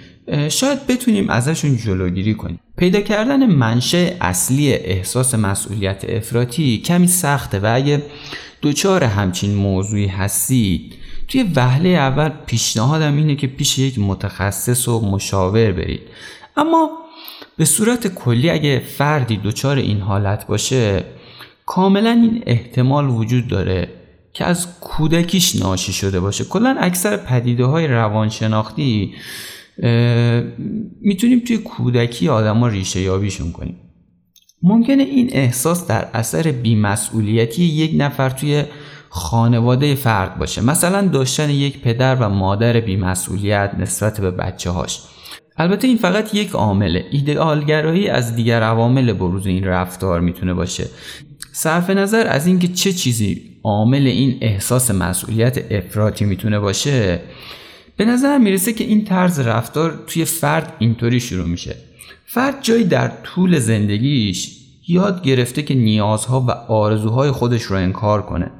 شاید 0.49 0.87
بتونیم 0.87 1.29
ازشون 1.29 1.77
جلوگیری 1.77 2.33
کنیم. 2.33 2.59
پیدا 2.77 3.01
کردن 3.01 3.45
منشه 3.45 4.17
اصلی 4.21 4.73
احساس 4.73 5.35
مسئولیت 5.35 6.05
افراطی 6.09 6.77
کمی 6.77 7.07
سخته 7.07 7.59
و 7.59 7.71
اگه 7.75 8.03
دوچار 8.61 9.03
همچین 9.03 9.55
موضوعی 9.55 10.07
هستید 10.07 10.93
توی 11.27 11.51
وهله 11.55 11.89
اول 11.89 12.29
پیشنهادم 12.45 13.17
اینه 13.17 13.35
که 13.35 13.47
پیش 13.47 13.79
یک 13.79 13.99
متخصص 13.99 14.87
و 14.87 14.99
مشاور 14.99 15.71
برید. 15.71 16.01
اما 16.57 16.89
به 17.57 17.65
صورت 17.65 18.07
کلی 18.07 18.49
اگه 18.49 18.79
فردی 18.97 19.37
دوچار 19.37 19.77
این 19.77 20.01
حالت 20.01 20.47
باشه 20.47 21.03
کاملا 21.71 22.11
این 22.11 22.43
احتمال 22.45 23.09
وجود 23.09 23.47
داره 23.47 23.87
که 24.33 24.45
از 24.45 24.79
کودکیش 24.79 25.55
ناشی 25.55 25.93
شده 25.93 26.19
باشه. 26.19 26.43
کلا 26.43 26.75
اکثر 26.79 27.17
پدیده 27.17 27.65
های 27.65 27.87
روانشناختی 27.87 29.13
می‌تونیم 31.01 31.39
توی 31.47 31.57
کودکی 31.57 32.29
آدما 32.29 32.67
ریشه 32.67 33.01
یابیشون 33.01 33.51
کنیم. 33.51 33.77
ممکنه 34.63 35.03
این 35.03 35.29
احساس 35.31 35.87
در 35.87 36.07
اثر 36.13 36.51
بیمسئولیتی 36.51 37.63
یک 37.63 37.91
نفر 37.97 38.29
توی 38.29 38.63
خانواده 39.09 39.95
فرد 39.95 40.37
باشه. 40.37 40.61
مثلا 40.61 41.07
داشتن 41.07 41.49
یک 41.49 41.81
پدر 41.81 42.15
و 42.15 42.29
مادر 42.29 42.79
بیمسئولیت 42.79 43.71
نسبت 43.79 44.21
به 44.21 44.31
بچه 44.31 44.69
هاش 44.69 45.01
البته 45.57 45.87
این 45.87 45.97
فقط 45.97 46.35
یک 46.35 46.51
عامله. 46.51 47.05
ایدئالگرایی 47.11 48.07
از 48.07 48.35
دیگر 48.35 48.63
عوامل 48.63 49.13
بروز 49.13 49.45
این 49.45 49.63
رفتار 49.63 50.19
می‌تونه 50.19 50.53
باشه. 50.53 50.87
صرف 51.51 51.89
نظر 51.89 52.27
از 52.27 52.47
اینکه 52.47 52.67
چه 52.67 52.93
چیزی 52.93 53.41
عامل 53.63 54.07
این 54.07 54.37
احساس 54.41 54.91
مسئولیت 54.91 55.71
افراطی 55.71 56.25
می‌تونه 56.25 56.59
باشه 56.59 57.19
به 57.97 58.05
نظر 58.05 58.37
می‌رسه 58.37 58.73
که 58.73 58.83
این 58.83 59.05
طرز 59.05 59.39
رفتار 59.39 60.03
توی 60.07 60.25
فرد 60.25 60.73
اینطوری 60.79 61.19
شروع 61.19 61.47
میشه. 61.47 61.75
فرد 62.25 62.55
جایی 62.61 62.83
در 62.83 63.11
طول 63.23 63.59
زندگیش 63.59 64.57
یاد 64.87 65.23
گرفته 65.23 65.61
که 65.61 65.75
نیازها 65.75 66.41
و 66.41 66.51
آرزوهای 66.51 67.31
خودش 67.31 67.61
رو 67.61 67.75
انکار 67.77 68.21
کنه. 68.21 68.51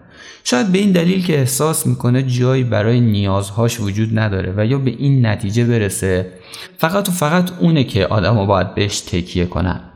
شاید 0.44 0.68
به 0.68 0.78
این 0.78 0.92
دلیل 0.92 1.26
که 1.26 1.40
احساس 1.40 1.88
می‌کنه 1.88 2.24
جایی 2.24 2.64
برای 2.64 3.00
نیازهاش 3.00 3.80
وجود 3.80 4.20
نداره 4.20 4.54
و 4.58 4.66
یا 4.66 4.78
به 4.78 4.92
این 4.92 5.26
نتیجه 5.26 5.66
برسه 5.66 6.32
فقط 6.78 7.10
و 7.10 7.12
فقط 7.12 7.52
اونه 7.60 7.84
که 7.84 8.06
آدم 8.06 8.46
باید 8.46 8.76
بهش 8.76 9.00
تکیه 9.00 9.46
کنن. 9.46 9.89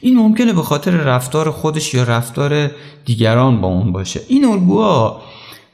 این 0.00 0.16
ممکنه 0.16 0.52
به 0.52 0.62
خاطر 0.62 0.90
رفتار 0.90 1.50
خودش 1.50 1.94
یا 1.94 2.02
رفتار 2.02 2.70
دیگران 3.04 3.60
با 3.60 3.68
اون 3.68 3.92
باشه. 3.92 4.20
این 4.28 4.44
الگوها 4.44 5.22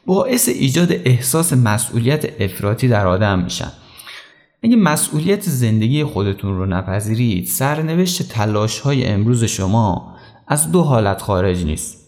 باعث 0.07 0.49
ایجاد 0.49 0.93
احساس 0.93 1.53
مسئولیت 1.53 2.43
افراطی 2.43 2.89
در 2.89 3.07
آدم 3.07 3.39
میشن. 3.39 3.73
اگه 4.63 4.77
مسئولیت 4.77 5.43
زندگی 5.43 6.05
خودتون 6.05 6.57
رو 6.57 6.67
نپذیرید 6.67 7.47
سرنوشت 7.47 8.29
تلاش 8.29 8.79
های 8.81 9.07
امروز 9.07 9.45
شما 9.45 10.15
از 10.49 10.73
دو 10.73 10.83
حالت 10.83 11.23
خارج 11.23 11.65
نیست. 11.65 12.05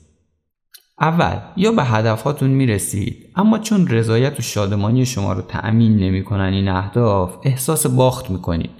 اول 1.00 1.38
یا 1.56 1.72
به 1.72 1.84
هدفاتون 1.84 2.50
می‌رسید 2.50 3.26
اما 3.36 3.58
چون 3.58 3.88
رضایت 3.88 4.38
و 4.38 4.42
شادمانی 4.42 5.06
شما 5.06 5.32
رو 5.32 5.42
تأمین 5.42 5.96
نمی‌کنن 5.96 6.52
این 6.52 6.68
اهداف 6.68 7.34
احساس 7.42 7.86
باخت 7.86 8.30
می‌کنید. 8.30 8.70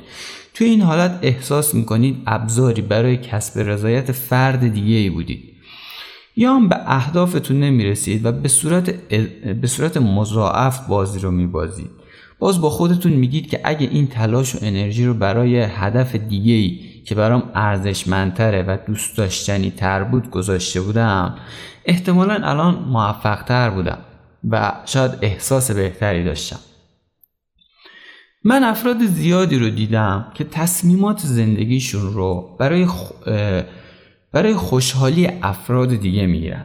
توی 0.57 0.67
این 0.67 0.83
حالت 0.83 1.19
احساس 1.23 1.75
می‌کنید 1.75 2.23
ابزاری 2.27 2.83
برای 2.83 3.17
کسب 3.17 3.61
رضایت 3.61 4.13
فرد 4.13 4.73
دیگه 4.73 4.97
ای 4.97 5.11
بودید. 5.11 5.53
یا 6.37 6.55
هم 6.55 6.69
به 6.69 6.77
اهدافتون 6.87 7.61
نمی‌رسید 7.61 8.27
و 8.27 8.33
به 8.33 8.49
صورت, 8.49 8.91
به 9.61 9.67
صورت 9.67 9.97
مضاعف 9.97 10.87
بازی 10.87 11.19
رو 11.19 11.31
میبازید. 11.31 11.91
باز 12.39 12.61
با 12.61 12.71
خودتون 12.71 13.13
میگید 13.13 13.51
که 13.51 13.61
اگه 13.65 13.89
این 13.93 14.07
تلاش 14.07 14.55
و 14.55 14.59
انرژی 14.63 15.07
رو 15.07 15.15
برای 15.15 15.61
هدف 15.61 16.15
دیگه 16.15 16.53
ای 16.53 16.79
که 17.05 17.15
برام 17.15 17.43
ارزشمندتره 17.55 18.63
و 18.63 18.77
دوست 18.87 19.17
داشتنی 19.17 19.71
تر 19.71 20.05
بود 20.05 20.31
گذاشته 20.31 20.81
بودم 20.81 21.37
احتمالا 21.85 22.35
الان 22.35 22.75
موفق 22.75 23.43
تر 23.43 23.71
بودم 23.71 23.99
و 24.51 24.73
شاید 24.85 25.11
احساس 25.23 25.71
بهتری 25.71 26.25
داشتم. 26.25 26.59
من 28.47 28.65
افراد 28.65 29.07
زیادی 29.07 29.59
رو 29.59 29.71
دیدم 29.71 30.27
که 30.35 30.45
تصمیمات 30.45 31.21
زندگیشون 31.21 32.13
رو 32.13 32.57
برای 32.61 32.87
برای 34.33 34.55
خوشحالی 34.55 35.29
افراد 35.43 35.95
دیگه 35.95 36.27
می‌گیرن. 36.27 36.65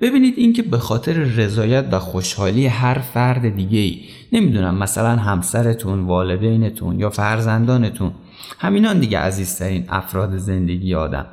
ببینید 0.00 0.34
اینکه 0.36 0.62
به 0.62 0.78
خاطر 0.78 1.12
رضایت 1.12 1.84
و 1.92 1.98
خوشحالی 1.98 2.66
هر 2.66 2.98
فرد 2.98 3.56
دیگه 3.56 3.78
ای 3.78 4.00
نمی‌دونم 4.32 4.78
مثلا 4.78 5.16
همسرتون 5.16 6.00
والدینتون 6.00 7.00
یا 7.00 7.10
فرزندانتون 7.10 8.12
همینان 8.58 9.00
دیگه 9.00 9.18
عزیزترین 9.18 9.84
افراد 9.88 10.36
زندگی 10.36 10.94
آدم. 10.94 11.26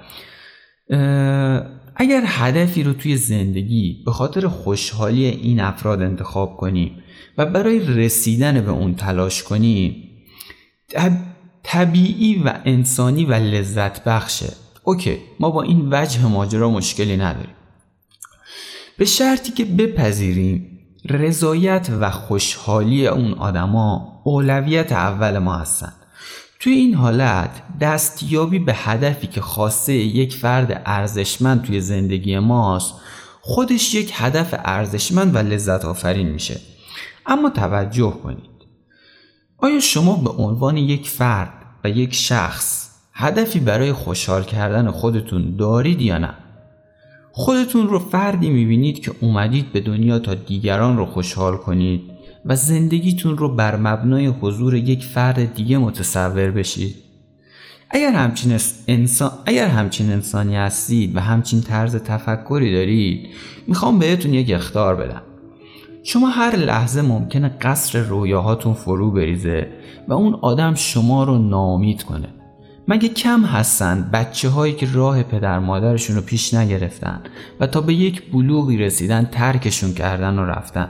اگر 1.95 2.23
هدفی 2.25 2.83
رو 2.83 2.93
توی 2.93 3.17
زندگی 3.17 4.03
به 4.05 4.11
خاطر 4.11 4.47
خوشحالی 4.47 5.25
این 5.25 5.59
افراد 5.59 6.01
انتخاب 6.01 6.57
کنیم 6.57 6.91
و 7.37 7.45
برای 7.45 7.79
رسیدن 7.79 8.61
به 8.61 8.71
اون 8.71 8.95
تلاش 8.95 9.43
کنیم 9.43 10.09
طبیعی 11.63 12.43
و 12.43 12.53
انسانی 12.65 13.25
و 13.25 13.33
لذت 13.33 14.03
بخشه 14.03 14.53
اوکی 14.83 15.17
ما 15.39 15.49
با 15.49 15.61
این 15.61 15.87
وجه 15.91 16.25
ماجرا 16.25 16.69
مشکلی 16.69 17.17
نداریم. 17.17 17.55
به 18.97 19.05
شرطی 19.05 19.51
که 19.51 19.65
بپذیریم 19.65 20.79
رضایت 21.09 21.89
و 21.99 22.11
خوشحالی 22.11 23.07
اون 23.07 23.33
آدما 23.33 24.21
اولویت 24.23 24.91
اول 24.91 25.37
ما 25.37 25.55
هستن. 25.55 25.93
توی 26.59 26.73
این 26.73 26.93
حالت 26.93 27.49
دستیابی 27.81 28.59
به 28.59 28.73
هدفی 28.73 29.27
که 29.27 29.41
خواسته 29.41 29.93
یک 29.93 30.33
فرد 30.33 30.81
ارزشمند 30.85 31.61
توی 31.61 31.81
زندگی 31.81 32.39
ماست 32.39 32.93
خودش 33.41 33.93
یک 33.93 34.11
هدف 34.13 34.55
ارزشمند 34.65 35.35
و 35.35 35.37
لذت 35.37 35.85
آفرین 35.85 36.29
میشه. 36.29 36.59
اما 37.27 37.49
توجه 37.49 38.11
کنید. 38.23 38.55
آیا 39.57 39.79
شما 39.79 40.15
به 40.15 40.29
عنوان 40.29 40.77
یک 40.77 41.09
فرد 41.09 41.53
و 41.83 41.89
یک 41.89 42.13
شخص 42.13 42.89
هدفی 43.13 43.59
برای 43.59 43.93
خوشحال 43.93 44.43
کردن 44.43 44.91
خودتون 44.91 45.55
دارید 45.55 46.01
یا 46.01 46.17
نه؟ 46.17 46.33
خودتون 47.31 47.87
رو 47.87 47.99
فردی 47.99 48.49
می‌بینید 48.49 48.99
که 48.99 49.11
اومدید 49.21 49.71
به 49.71 49.79
دنیا 49.79 50.19
تا 50.19 50.33
دیگران 50.33 50.97
رو 50.97 51.05
خوشحال 51.05 51.57
کنید 51.57 52.01
و 52.45 52.55
زندگیتون 52.55 53.37
رو 53.37 53.55
بر 53.55 53.75
مبنای 53.75 54.25
حضور 54.25 54.75
یک 54.75 55.03
فرد 55.03 55.53
دیگه 55.53 55.77
متصور 55.77 56.51
بشید. 56.51 56.95
اگر 57.89 58.11
همچین, 58.11 58.59
انسان، 58.87 59.31
اگر 59.45 59.67
همچین 59.67 60.11
انسانی 60.11 60.55
هستید 60.55 61.15
و 61.15 61.19
همچین 61.19 61.61
طرز 61.61 61.95
تفکری 61.95 62.73
دارید 62.73 63.27
می‌خوام 63.67 63.99
بهتون 63.99 64.33
یک 64.33 64.51
اختار 64.51 64.95
بدم. 64.95 65.21
شما 66.07 66.29
هر 66.29 66.55
لحظه 66.55 67.01
ممکنه 67.01 67.49
قصر 67.61 67.99
رویاهاتون 67.99 68.73
فرو 68.73 69.11
بریزه 69.11 69.67
و 70.07 70.13
اون 70.13 70.33
آدم 70.41 70.75
شما 70.75 71.23
رو 71.23 71.37
نامید 71.37 72.03
کنه. 72.03 72.27
مگه 72.87 73.09
کم 73.09 73.45
هستن 73.45 74.09
بچه 74.13 74.49
هایی 74.49 74.73
که 74.73 74.87
راه 74.93 75.23
پدر 75.23 75.59
مادرشون 75.59 76.15
رو 76.15 76.21
پیش 76.21 76.53
نگرفتن 76.53 77.21
و 77.59 77.67
تا 77.67 77.81
به 77.81 77.93
یک 77.93 78.31
بلوغی 78.31 78.77
رسیدن 78.77 79.29
ترکشون 79.31 79.93
کردن 79.93 80.39
و 80.39 80.45
رفتن؟ 80.45 80.89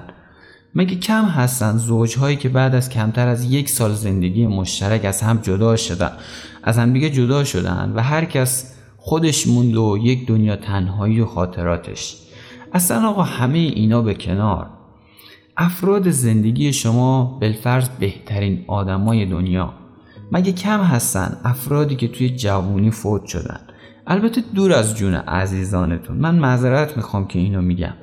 مگه 0.75 0.95
کم 0.95 1.25
هستن 1.25 1.77
زوجهایی 1.77 2.35
که 2.37 2.49
بعد 2.49 2.75
از 2.75 2.89
کمتر 2.89 3.27
از 3.27 3.51
یک 3.51 3.69
سال 3.69 3.93
زندگی 3.93 4.47
مشترک 4.47 5.05
از 5.05 5.21
هم 5.21 5.37
جدا 5.37 5.75
شدن 5.75 6.11
از 6.63 6.77
هم 6.77 6.93
دیگه 6.93 7.09
جدا 7.09 7.43
شدن 7.43 7.93
و 7.95 8.01
هر 8.01 8.25
کس 8.25 8.75
خودش 8.97 9.47
موند 9.47 9.75
و 9.75 9.97
یک 10.01 10.27
دنیا 10.27 10.55
تنهایی 10.55 11.21
و 11.21 11.25
خاطراتش؟ 11.25 12.17
اصلا 12.73 13.09
آقا 13.09 13.23
همه 13.23 13.57
اینا 13.57 14.01
به 14.01 14.13
کنار. 14.13 14.84
افراد 15.57 16.09
زندگی 16.09 16.73
شما 16.73 17.37
بالفرض 17.41 17.89
بهترین 17.89 18.65
آدمای 18.67 19.25
دنیا. 19.25 19.73
مگه 20.31 20.51
کم 20.51 20.81
هستن 20.81 21.37
افرادی 21.43 21.95
که 21.95 22.07
توی 22.07 22.29
جوونی 22.29 22.91
فوت 22.91 23.25
شدن؟ 23.25 23.59
البته 24.07 24.43
دور 24.55 24.73
از 24.73 24.97
جون 24.97 25.13
عزیزانتون 25.13 26.17
من 26.17 26.35
معذرت 26.35 26.97
می‌خوام 26.97 27.27
که 27.27 27.39
اینو 27.39 27.61
میگم. 27.61 27.93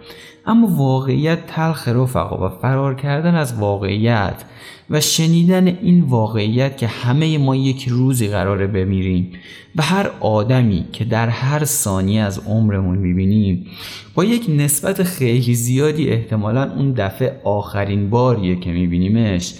اما 0.47 0.67
واقعیت 0.67 1.47
تلخ 1.47 1.88
رفقا 1.88 2.47
و 2.47 2.59
فرار 2.62 2.95
کردن 2.95 3.35
از 3.35 3.59
واقعیت 3.59 4.45
و 4.91 5.01
شنیدن 5.01 5.67
این 5.67 6.01
واقعیت 6.01 6.77
که 6.77 6.87
همه 6.87 7.38
ما 7.38 7.57
یک 7.57 7.88
روزی 7.88 8.29
قراره 8.29 8.67
بمیریم 8.67 9.33
و 9.77 9.83
هر 9.83 10.11
آدمی 10.21 10.85
که 10.93 11.05
در 11.05 11.29
هر 11.29 11.65
ثانیه 11.65 12.23
از 12.23 12.38
عمرمون 12.38 12.99
می‌بینیم 12.99 13.67
با 14.15 14.25
یک 14.25 14.47
نسبت 14.49 15.03
خیلی 15.03 15.55
زیادی 15.55 16.09
احتمالا 16.09 16.73
اون 16.73 16.93
دفعه 16.93 17.41
آخرین 17.45 18.11
باریه 18.11 18.61
که 18.61 18.71
میبینیمش 18.71 19.55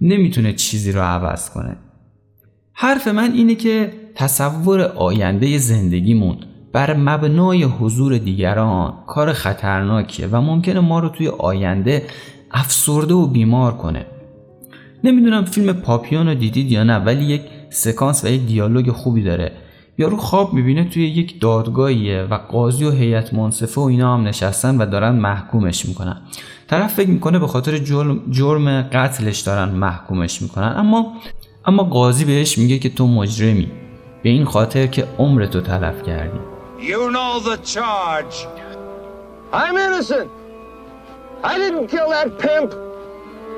نمی‌تونه 0.00 0.52
چیزی 0.52 0.92
رو 0.92 1.00
عوض 1.00 1.50
کنه. 1.50 1.76
حرف 2.72 3.08
من 3.08 3.32
اینه 3.32 3.54
که 3.54 3.92
تصور 4.20 4.82
آینده 4.82 5.58
زندگیمون 5.58 6.36
بر 6.72 6.96
مبنای 6.96 7.62
حضور 7.62 8.18
دیگران 8.18 8.94
کار 9.06 9.32
خطرناکیه 9.32 10.26
و 10.26 10.40
ممکنه 10.40 10.80
ما 10.80 10.98
رو 10.98 11.08
توی 11.08 11.28
آینده 11.28 12.02
افسرده 12.50 13.14
و 13.14 13.26
بیمار 13.26 13.72
کنه. 13.76 14.06
نمی‌دونم 15.04 15.44
فیلم 15.44 15.72
پاپیون 15.72 16.28
رو 16.28 16.34
دیدید 16.34 16.72
یا 16.72 16.84
نه 16.84 16.98
ولی 16.98 17.24
یک 17.24 17.42
سکانس 17.70 18.24
و 18.24 18.28
یک 18.28 18.46
دیالوگ 18.46 18.90
خوبی 18.90 19.22
داره. 19.22 19.52
یارو 19.98 20.16
خواب 20.16 20.54
می‌بینه 20.54 20.84
توی 20.84 21.06
یک 21.06 21.40
دادگاهیه 21.40 22.22
و 22.22 22.34
قاضی 22.34 22.84
و 22.84 22.90
هیئت 22.90 23.34
منصفه 23.34 23.80
و 23.80 23.84
اینا 23.84 24.14
هم 24.14 24.26
نشستن 24.28 24.76
و 24.78 24.86
دارن 24.86 25.10
محکومش 25.16 25.86
می‌کنن. 25.86 26.16
طرف 26.68 26.94
فکر 26.94 27.10
می‌کنه 27.10 27.38
به 27.38 27.46
خاطر 27.46 27.78
جرم, 28.30 28.82
قتلش 28.82 29.40
دارن 29.40 29.68
محکومش 29.68 30.42
می‌کنن 30.42 30.74
اما 30.76 31.12
اما 31.66 31.82
قاضی 31.82 32.24
بهش 32.24 32.58
میگه 32.58 32.78
که 32.78 32.88
تو 32.88 33.06
مجرمی. 33.06 33.68
به 34.22 34.28
این 34.30 34.44
خاطر 34.44 34.86
که 34.86 35.08
عمر 35.18 35.46
تو 35.46 35.60
تلف 35.60 36.02
کردی 36.02 36.38
You 36.78 37.10
know 37.10 37.40
the 37.40 37.58
charge. 37.74 38.46
I'm 39.52 39.76
innocent. 39.76 40.30
I 41.42 41.58
didn't 41.58 41.88
kill 41.88 42.08
that 42.10 42.38
pimp. 42.38 42.70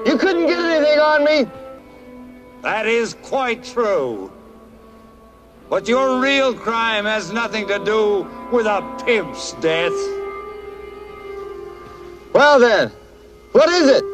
You 0.07 0.17
couldn't 0.19 0.47
get 0.47 0.59
anything 0.59 0.99
on 0.99 1.25
me. 1.25 1.47
That 2.63 2.87
is 2.87 3.15
quite 3.23 3.63
true. 3.63 4.31
But 5.71 5.89
your 5.89 6.21
real 6.21 6.53
crime 6.53 7.05
has 7.05 7.33
nothing 7.33 7.67
to 7.69 7.79
do 7.85 8.27
with 8.53 8.67
a 8.67 8.81
pimp's 9.05 9.53
death. 9.55 9.99
Well 12.33 12.59
then, 12.59 12.91
what 13.53 13.69
is 13.69 13.87
it? 13.89 14.05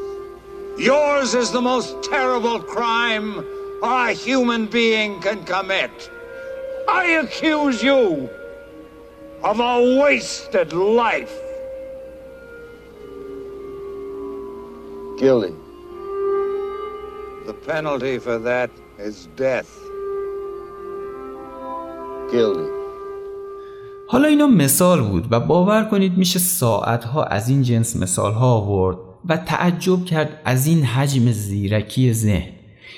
Yours 0.79 1.35
is 1.35 1.51
the 1.51 1.61
most 1.61 2.03
terrible 2.03 2.61
crime 2.61 3.45
a 3.83 4.13
human 4.13 4.67
being 4.67 5.21
can 5.21 5.45
commit. 5.45 6.11
I 6.89 7.05
accuse 7.23 7.83
you 7.83 8.31
of 9.45 9.61
a 9.61 10.01
wasted 10.01 10.73
life. 10.73 11.37
Guilty. 15.19 15.55
The 17.47 17.55
penalty 17.67 18.19
for 18.19 18.39
that 18.39 18.71
is 18.99 19.29
death. 19.37 19.71
Guilty. 22.33 22.69
حالا 24.09 24.29
اینا 24.29 24.47
مثال 24.47 25.01
بود 25.01 25.27
و 25.31 25.41
باور 25.41 25.85
کنید 25.85 26.19
میشه 26.19 26.39
ساعتها 26.39 27.25
از 27.25 27.49
این 27.49 27.63
جنس 27.63 27.97
مثال 27.97 28.33
ها 28.33 28.47
آورد 28.47 28.97
و 29.29 29.37
تعجب 29.37 30.05
کرد 30.05 30.43
از 30.45 30.67
این 30.67 30.85
حجم 30.85 31.31
زیرکی 31.31 32.13
ذهن 32.13 32.53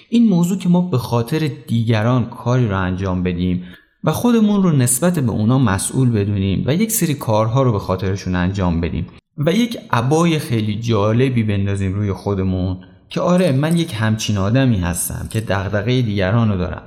این 0.09 0.29
موضوع 0.29 0.59
که 0.59 0.69
ما 0.69 0.81
به 0.81 0.99
خاطر 0.99 1.51
دیگران 1.67 2.31
کاری 2.31 2.69
رو 2.69 2.79
انجام 2.79 3.23
بدیم 3.23 3.65
و 4.05 4.13
خودمون 4.13 4.63
رو 4.63 4.73
نسبت 4.73 5.19
به 5.19 5.31
اونا 5.31 5.59
مسئول 5.59 6.11
بدونیم 6.11 6.65
و 6.67 6.75
یک 6.75 6.93
سری 6.93 7.15
کارها 7.15 7.63
رو 7.63 7.73
به 7.73 7.79
خاطرشون 7.79 8.35
انجام 8.35 8.81
بدیم 8.81 9.07
و 9.39 9.53
یک 9.53 9.79
عبای 9.91 10.39
خیلی 10.39 10.81
جالبی 10.81 11.43
بندازیم 11.43 11.95
روی 11.95 12.13
خودمون 12.13 12.77
که 13.09 13.21
آره 13.21 13.53
من 13.53 13.77
یک 13.77 13.95
همچین 13.97 14.37
آدمی 14.37 14.77
هستم 14.77 15.29
که 15.31 15.41
دغدغه 15.41 16.03
دیگران 16.03 16.49
رو 16.49 16.57
دارم. 16.59 16.83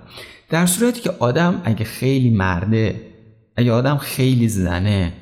در 0.50 0.66
صورتی 0.66 1.02
که 1.02 1.12
آدم 1.20 1.62
اگه 1.64 1.86
خیلی 1.86 2.30
مرده 2.30 3.02
اگه 3.56 3.72
آدم 3.72 3.98
خیلی 3.98 4.48
زنه 4.48 5.14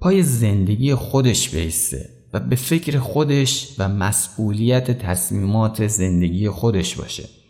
پای 0.00 0.22
زندگی 0.22 0.94
خودش 0.94 1.50
بیسته 1.50 2.08
و 2.32 2.40
به 2.40 2.56
فکر 2.56 2.98
خودش 2.98 3.74
و 3.78 3.88
مسئولیت 3.88 4.90
تصمیمات 4.90 5.86
زندگی 5.86 6.48
خودش 6.48 6.96
باشه. 6.96 7.41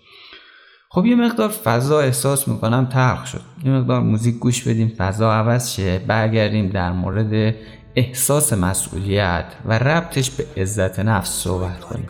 خب 0.94 1.06
یه 1.06 1.16
مقدار 1.16 1.48
فضا 1.48 2.00
احساس 2.00 2.48
می‌کنم 2.48 2.86
تلخ 2.86 3.26
شد. 3.26 3.40
یه 3.64 3.70
مقدار 3.70 4.00
موزیک 4.00 4.38
گوش 4.38 4.68
بدیم 4.68 4.88
فضا 4.98 5.32
عوض 5.32 5.70
شه 5.70 5.98
برگردیم 5.98 6.68
در 6.68 6.92
مورد 6.92 7.54
احساس 7.96 8.52
مسئولیت 8.52 9.44
و 9.64 9.78
ربطش 9.78 10.30
به 10.30 10.46
عزت 10.56 11.00
نفس 11.00 11.30
صحبت 11.30 11.80
کنیم. 11.80 12.08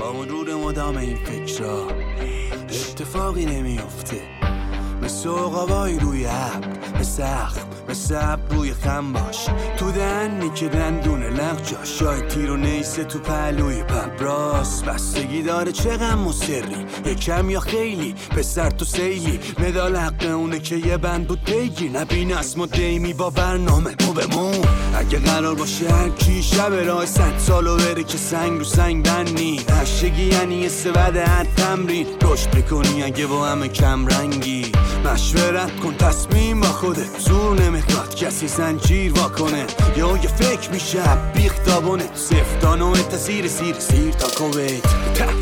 با 0.00 0.12
مرور 0.12 0.54
مدام 0.54 0.96
این 0.96 1.16
فکرها 1.16 1.88
اتفاقی 2.68 3.46
نمیفته 3.46 4.20
مثل 5.02 5.28
روی 6.00 6.24
عب 6.24 6.92
به 6.98 7.04
سخت 7.04 7.71
مثل 7.92 8.36
روی 8.50 8.74
خم 8.74 9.12
باش. 9.12 9.46
تو 9.76 9.92
دنی 9.92 10.50
که 10.50 10.68
دندون 10.68 11.22
لغجاش 11.22 11.98
شاید 11.98 12.28
تیر 12.28 12.50
و 12.50 12.56
نیسه 12.56 13.04
تو 13.04 13.18
پهلوی 13.18 13.82
پبراس 13.82 14.82
بستگی 14.82 15.42
داره 15.42 15.72
چه 15.72 15.96
غم 15.96 16.26
و 16.26 16.32
سری. 16.32 16.86
یکم 17.04 17.50
یا 17.50 17.60
خیلی 17.60 18.14
پسر 18.30 18.70
تو 18.70 18.84
سیلی. 18.84 19.40
مدال 19.58 19.96
حق 19.96 20.34
اونه 20.34 20.58
که 20.58 20.76
یه 20.76 20.96
بند 20.96 21.28
بود 21.28 21.44
بگیر 21.44 21.90
نبین 21.90 22.34
اسم 22.34 22.60
و 22.60 22.66
دیمی 22.66 23.12
با 23.12 23.30
برنامه 23.30 23.94
مو 24.06 24.12
به 24.12 24.26
مو 24.26 24.52
اگه 24.94 25.18
قرار 25.18 25.54
باشه 25.54 25.90
هر 25.90 26.08
کی 26.08 26.42
شب 26.42 26.72
راه 26.72 27.06
صد 27.06 27.38
سالو 27.38 27.76
بره 27.76 28.04
که 28.04 28.18
سنگ 28.18 28.58
رو 28.58 28.64
سنگ 28.64 29.04
بنی 29.04 29.60
نشگی 29.82 30.22
یعنی 30.22 30.54
یه 30.54 30.68
سبد 30.68 31.16
هر 31.16 31.44
تمرین. 31.56 32.06
رشد 32.22 32.54
می‌کنی 32.54 33.02
اگه 33.02 33.26
با 33.26 33.46
همه 33.46 33.68
کم 33.68 34.06
رنگی. 34.06 34.72
مشورت 35.04 35.80
کن 35.80 35.94
تصمیم 35.96 36.60
با 36.60 36.66
خودت. 36.66 37.18
زور 37.18 37.60
نمی‌خواد 37.82 38.14
کسی 38.14 38.48
زنجیر 38.48 39.12
واکنه. 39.12 39.66
یا 39.96 40.16
یه 40.16 40.28
فکر 40.28 40.70
میشه 40.70 41.02
بیخ 41.34 41.64
دابونه. 41.66 42.04
سفتان 42.14 42.82
و 42.82 42.94
زیر 42.94 43.48
سیر 43.48 43.78
سیر 43.78 44.12
تا 44.12 44.28
کویت. 44.28 44.82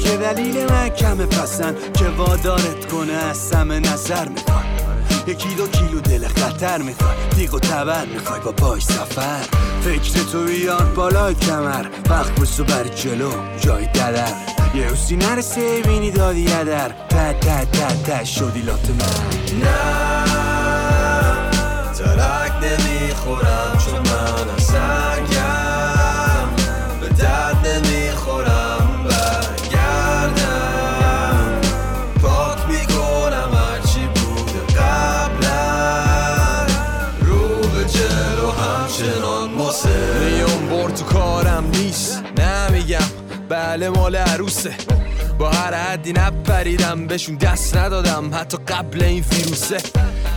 که 0.02 0.16
دلیل 0.16 0.70
من 0.70 0.88
کمه 0.88 1.26
پسند 1.26 1.92
که 1.92 2.04
وادارت 2.04 2.86
کنه. 2.92 3.12
از 3.12 3.36
سم 3.36 3.72
نظر 3.72 4.28
می‌خواد 4.28 4.64
یکی 5.26 5.54
دو 5.54 5.66
کیلو 5.66 6.00
دل 6.00 6.28
خطر 6.28 6.78
می‌خوای. 6.78 7.16
دیگ 7.36 7.54
و 7.54 7.58
تبر 7.58 8.06
می‌خوای 8.06 8.40
با 8.40 8.52
پای 8.52 8.80
سفر. 8.80 9.44
فکر 9.84 10.22
تو 10.32 10.44
بیار 10.44 10.84
بالای 10.84 11.34
کمر. 11.34 11.86
وقت 12.10 12.40
بسو 12.40 12.64
بر 12.64 12.84
جلو 12.84 13.32
جای 13.60 13.86
ددر 13.86 14.32
یه 14.74 14.84
حسی 14.84 15.16
نرسه 15.16 15.82
بینی 15.82 16.10
دادی 16.10 16.40
یدر 16.40 16.88
تا 17.08 17.32
تا 17.32 17.64
تا 17.64 17.88
تا 18.06 18.24
شدی 18.24 18.62
لات 18.62 18.90
من. 18.90 19.64
نه. 19.64 20.39
نمی‌خورم 22.62 23.78
چون 23.84 23.98
من 23.98 24.58
سرگم 24.58 26.48
به 27.00 27.08
درد 27.08 27.66
نمی‌خورم 27.66 29.04
برگردم. 29.04 30.40
پاک 32.22 32.58
می‌کنم 32.68 33.50
هرچی 33.54 34.04
بوده 34.14 34.60
قبلا 34.80 35.66
رو 37.20 37.48
به 37.48 37.84
جلو 37.84 38.50
همچنان 38.50 39.50
ماسه 39.50 39.98
میون 40.20 40.68
بر 40.68 40.90
تو 40.94 41.04
کارم 41.04 41.64
نیست. 41.70 42.22
نمیگم. 42.38 43.19
بله 43.50 43.88
مال 43.90 44.16
عروسه. 44.16 44.74
با 45.38 45.50
هر 45.50 45.74
حدی 45.74 46.12
نپریدم 46.12 47.06
بهشون 47.06 47.36
دست 47.36 47.76
ندادم. 47.76 48.30
حتی 48.34 48.58
قبل 48.68 49.02
این 49.02 49.24
ویروسه. 49.32 49.76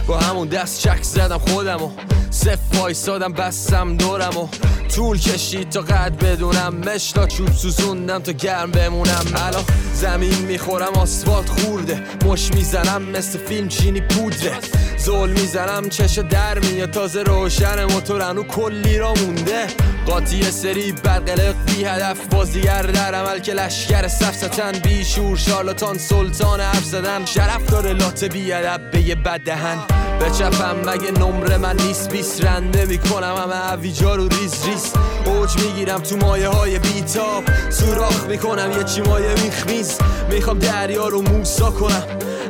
با 0.07 0.17
همون 0.17 0.47
دست 0.47 0.81
چک 0.81 1.03
زدم 1.03 1.37
خودم 1.37 1.83
و 1.83 1.89
صف 2.31 2.79
وایسادم 2.79 3.33
بستم 3.33 3.97
دورم 3.97 4.37
و 4.37 4.47
طول 4.95 5.19
کشید 5.19 5.69
تا 5.69 5.81
قد 5.81 6.15
بدونم. 6.17 6.73
مشتا 6.75 7.27
چوب 7.27 7.51
سوزوندم 7.51 8.19
تا 8.19 8.31
گرم 8.31 8.71
بمونم. 8.71 9.25
الان 9.35 9.63
زمین 9.93 10.35
می‌خورم 10.35 10.93
آسفالت 10.93 11.49
خورده. 11.49 12.01
مش 12.25 12.53
می‌زنم 12.53 13.01
مثل 13.01 13.39
فیلم 13.39 13.67
چینی 13.67 14.01
پودره. 14.01 14.57
زول 15.05 15.29
می‌زنم 15.29 15.89
چشا 15.89 16.21
در 16.21 16.59
میاد. 16.59 16.91
تازه 16.91 17.23
روشن 17.23 17.83
موتورن 17.83 18.37
و 18.37 18.43
کلی 18.43 18.97
را 18.97 19.13
مونده. 19.13 19.67
قاطی 20.05 20.43
سری 20.43 20.91
برقلق 20.91 21.55
بی 21.65 21.83
هدف. 21.83 22.17
بازیگر 22.31 22.81
در 22.81 23.15
عمل 23.15 23.39
که 23.39 23.53
لشکر 23.53 24.07
سفستن 24.07 24.71
بی 24.71 25.05
شور 25.05 25.37
شارلاتان 25.37 25.97
سلطان 25.97 26.59
حرف 26.59 26.83
زدن. 26.83 27.25
شرف 27.25 27.65
داره 27.65 27.93
لات 27.93 28.23
بی 28.23 28.53
به 28.91 29.01
یه 29.01 29.15
بد 29.15 29.39
دهن. 29.39 29.77
بچپم 30.21 30.75
مگه 30.89 31.11
نمره 31.11 31.57
من 31.57 31.77
نیست؟ 31.77 32.09
بیس 32.09 32.43
رنده 32.43 32.85
می‌کنم 32.85 33.35
همه 33.43 33.55
عویجا 33.55 34.15
رو 34.15 34.27
ریز 34.27 34.65
ریز. 34.65 34.93
اوج 35.25 35.57
می‌گیرم 35.57 35.99
تو 35.99 36.17
مایه 36.17 36.49
های 36.49 36.79
بیتاب. 36.79 37.43
سوراخ 37.69 38.25
می‌کنم 38.25 38.71
یه 38.77 38.83
چی 38.83 39.01
مایه 39.01 39.33
میخمیز. 39.43 39.97
می‌خوام 40.29 40.59
دریا 40.59 41.07
رو 41.07 41.21
موسا 41.21 41.71
کنم. 41.71 42.03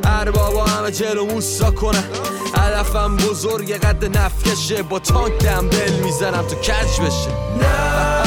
اربابا 0.06 0.64
همه 0.64 0.90
جلو 0.90 1.24
موسا 1.26 1.70
کنم 1.70 2.04
هدفم 2.56 3.16
بزرگ 3.16 3.72
قد 3.72 4.18
نفکشه. 4.18 4.82
با 4.82 4.98
تانک 4.98 5.38
دمبل 5.38 5.92
می‌زنم 5.92 6.42
تو 6.42 6.54
کج 6.56 7.00
بشه. 7.00 7.30
نه. 7.60 8.23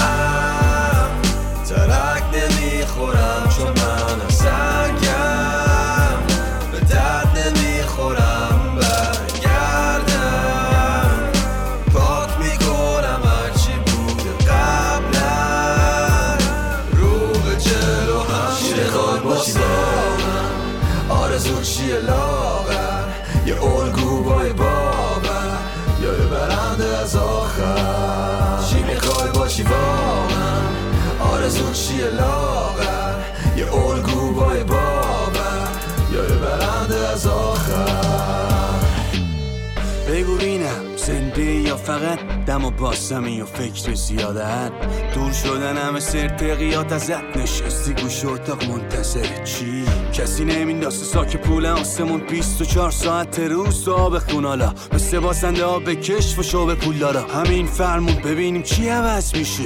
فقط 41.78 42.20
دم 42.46 42.66
و 42.66 42.72
باسمی 42.72 43.42
و 43.42 43.46
فکر 43.46 43.94
زیادت 43.94 44.72
دور 45.16 45.32
شدن 45.32 45.78
همه 45.78 46.00
سرتقیات 46.00 46.92
ازت 46.92 47.38
نشستی 47.38 47.94
گوش 47.94 48.26
اتاق 48.26 48.64
منتظر 48.64 49.44
چی؟ 49.44 49.86
کسی 50.14 50.46
نمینداسه 50.46 51.06
ساک 51.06 51.38
پول 51.38 51.66
آسمون 51.66 52.20
24 52.20 52.92
ساعت 52.92 53.40
روز 53.40 53.86
تو 53.86 53.94
آب 53.94 54.20
خونالا 54.20 54.74
مثل 54.94 55.20
بازنده 55.20 55.64
آب 55.64 55.90
کشف 55.90 56.40
و 56.40 56.44
شوب 56.44 56.74
پول 56.74 56.98
دارا 56.98 57.22
همین 57.22 57.66
فرمون 57.66 58.16
ببینیم 58.16 58.64
چی 58.64 58.90
عوض 58.90 59.36
میشه. 59.36 59.64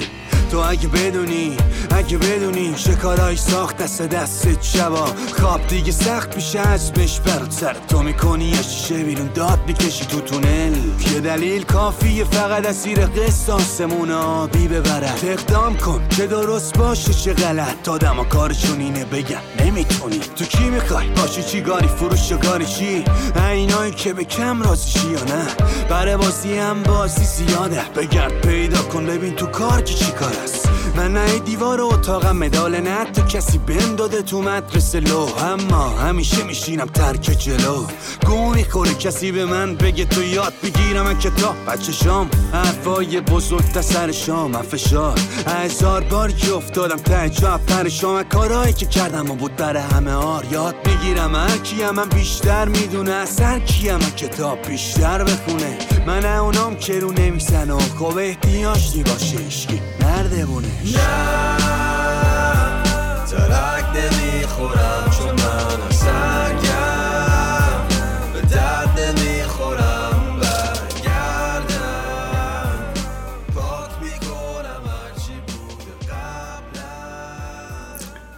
تو 0.52 0.58
اگه 0.58 0.88
بدونی 0.88 1.56
اگه 1.90 2.18
بدونی 2.18 2.74
شکارای 2.76 3.36
ساخت 3.36 3.76
دست 3.76 4.02
دست 4.02 4.62
شبا 4.62 5.06
خواب 5.40 5.66
دیگه 5.66 5.92
سخت 5.92 6.36
میشه 6.36 6.60
ازمش 6.60 7.20
برات 7.20 7.52
سر. 7.52 7.76
تو 7.88 8.02
می‌کنی 8.02 8.44
یه 8.44 8.62
شیشه 8.62 9.02
بیرون 9.04 9.30
داد 9.34 9.58
می‌کشی 9.66 10.04
تو 10.04 10.20
تونل. 10.20 10.74
یه 11.12 11.20
دلیل 11.20 11.62
کافیه 11.62 12.24
فقط 12.24 12.66
اسیر 12.66 13.06
قسطاسمون 13.06 14.10
آبی 14.10 14.68
ببرد. 14.68 15.20
اقدام 15.22 15.76
کن 15.76 16.08
چه 16.08 16.26
درست 16.26 16.78
باشه 16.78 17.14
چه 17.14 17.32
غلط. 17.32 17.82
تا 17.84 17.98
دما 17.98 18.24
کارشون 18.24 18.80
اینه 18.80 19.04
بگن 19.04 19.40
نمی‌تونی. 19.64 20.20
تو 20.36 20.44
کی 20.44 20.70
می‌خوای؟ 20.70 21.08
باشی 21.08 21.42
چی؟ 21.42 21.60
گاری 21.60 21.88
فروش 21.88 22.32
و 22.32 22.38
گاری 22.38 22.66
چی؟ 22.66 23.04
اینایی 23.50 23.92
که 23.92 24.12
به 24.12 24.24
کم 24.24 24.62
رازیشی 24.62 25.10
یا 25.10 25.24
نه؟ 25.24 25.44
برای 25.90 26.16
بازی 26.16 26.58
هم 26.58 26.82
بازی 26.82 27.24
زیاده. 27.24 27.82
بگرد 27.96 28.40
پیدا 28.40 28.82
کن 28.82 29.06
ببین 29.06 29.34
تو 29.34 29.46
کار 29.46 29.82
که 29.82 29.94
چی 29.94 30.12
کار 30.12 30.32
است 30.42 30.81
من 30.96 31.12
نه 31.12 31.38
دیوار 31.38 31.80
اتاقم 31.80 32.36
مدال 32.36 32.80
نه 32.80 33.04
تو 33.04 33.22
کسی 33.22 33.58
بهم 33.58 33.96
داده 33.96 34.22
تو 34.22 34.42
مدرسه. 34.42 35.00
لو 35.00 35.28
اما 35.38 35.88
همیشه 35.88 36.42
میشینم 36.42 36.86
ترک 36.86 37.20
جلو. 37.20 37.86
گو 38.26 38.54
می‌خوره 38.54 38.94
کسی 38.94 39.32
به 39.32 39.44
من 39.44 39.74
بگه 39.74 40.04
تو 40.04 40.22
یاد 40.22 40.52
بگیرم. 40.62 41.04
من 41.04 41.18
کتاب 41.18 41.54
بچه 41.66 41.92
شام 41.92 42.30
حرفای 42.52 43.20
بزرگ 43.20 43.72
تا 43.72 43.82
سر 43.82 44.12
شام. 44.12 44.50
من 44.50 44.62
فشار 44.62 45.18
هزار 45.46 46.00
بار 46.00 46.32
که 46.32 46.54
افتادم 46.54 46.96
ته 46.96 47.30
جا 47.30 47.60
پرشام 47.66 48.22
کارهایی 48.22 48.72
که 48.72 48.86
کردم 48.86 49.30
و 49.30 49.34
بود 49.34 49.56
برای 49.56 49.82
همه 49.82 50.12
آر. 50.12 50.44
یاد 50.50 50.74
بگیرم 50.82 51.34
هر 51.36 51.58
کیم 51.58 51.90
من 51.90 52.08
بیشتر 52.08 52.68
می‌دونه. 52.68 53.12
از 53.12 53.40
هر 53.40 53.58
کیم 53.58 53.98
کتاب 53.98 54.58
بیشتر 54.68 55.24
بخونه. 55.24 55.78
من 56.06 56.26
اونام 56.26 56.76
که 56.76 57.00
رو 57.00 57.12
نمیسن 57.12 57.70
و 57.70 57.80
خوب 57.98 58.18
احتیاجی 58.18 59.02
باشه 59.02 59.36
اشکی 59.46 59.80
نردبونش 60.00 60.81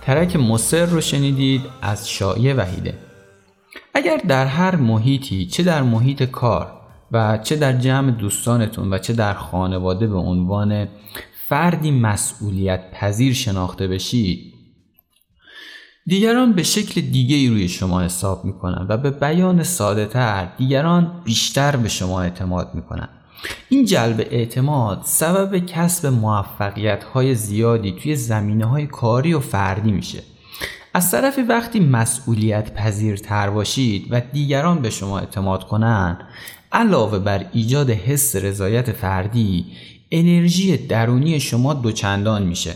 ترک 0.07 0.37
مصر 0.37 0.87
رو 0.87 1.01
شنیدید 1.01 1.63
از 1.83 2.11
شایع 2.11 2.55
وحیده. 2.55 2.95
اگر 3.95 4.17
در 4.29 4.47
هر 4.47 4.77
محیطی 4.77 5.47
چه 5.47 5.63
در 5.63 5.83
محیط 5.83 6.23
کار 6.23 6.73
و 7.13 7.39
چه 7.39 7.57
در 7.57 7.73
جمع 7.73 8.11
دوستانتون 8.11 8.93
و 8.93 8.99
چه 8.99 9.13
در 9.13 9.35
خانواده 9.35 10.07
به 10.07 10.17
عنوان 10.17 10.89
فردی 11.49 11.91
مسئولیت 11.91 12.91
پذیر 12.91 13.33
شناخته 13.33 13.89
بشید 13.89 14.55
دیگران 16.07 16.53
به 16.53 16.63
شکل 16.63 17.01
دیگه 17.01 17.37
ای 17.37 17.49
روی 17.49 17.69
شما 17.69 18.03
حساب 18.03 18.45
می‌کنن 18.45 18.87
و 18.89 18.97
به 18.97 19.11
بیان 19.11 19.63
ساده 19.63 20.07
تر 20.07 20.49
دیگران 20.57 21.21
بیشتر 21.25 21.77
به 21.77 21.89
شما 21.89 22.23
اعتماد 22.23 22.75
می‌کنن. 22.75 23.09
این 23.69 23.85
جلب 23.85 24.27
اعتماد 24.31 25.01
سبب 25.05 25.59
کسب 25.59 26.07
موفقیت 26.07 27.05
های 27.05 27.35
زیادی 27.35 27.93
توی 27.93 28.17
زمینه 28.17 28.65
های 28.65 28.87
کاری 28.87 29.35
و 29.35 29.41
فردی 29.41 29.93
میشه. 29.93 30.23
از 30.95 31.11
طرفی 31.11 31.43
وقتی 31.43 31.81
مسئولیت 31.81 32.75
پذیرتر 32.75 33.51
باشید 33.51 34.07
و 34.11 34.21
دیگران 34.21 34.83
به 34.83 34.91
شما 34.91 35.19
اعتماد 35.19 35.65
کنن 35.65 36.19
علاوه 36.73 37.19
بر 37.19 37.47
ایجاد 37.53 37.91
حس 37.91 38.37
رضایت 38.37 38.93
فردی 38.93 39.67
انرژی 40.11 40.77
درونی 40.77 41.41
شما 41.41 41.75
دوچندان 41.75 42.43
میشه 42.43 42.75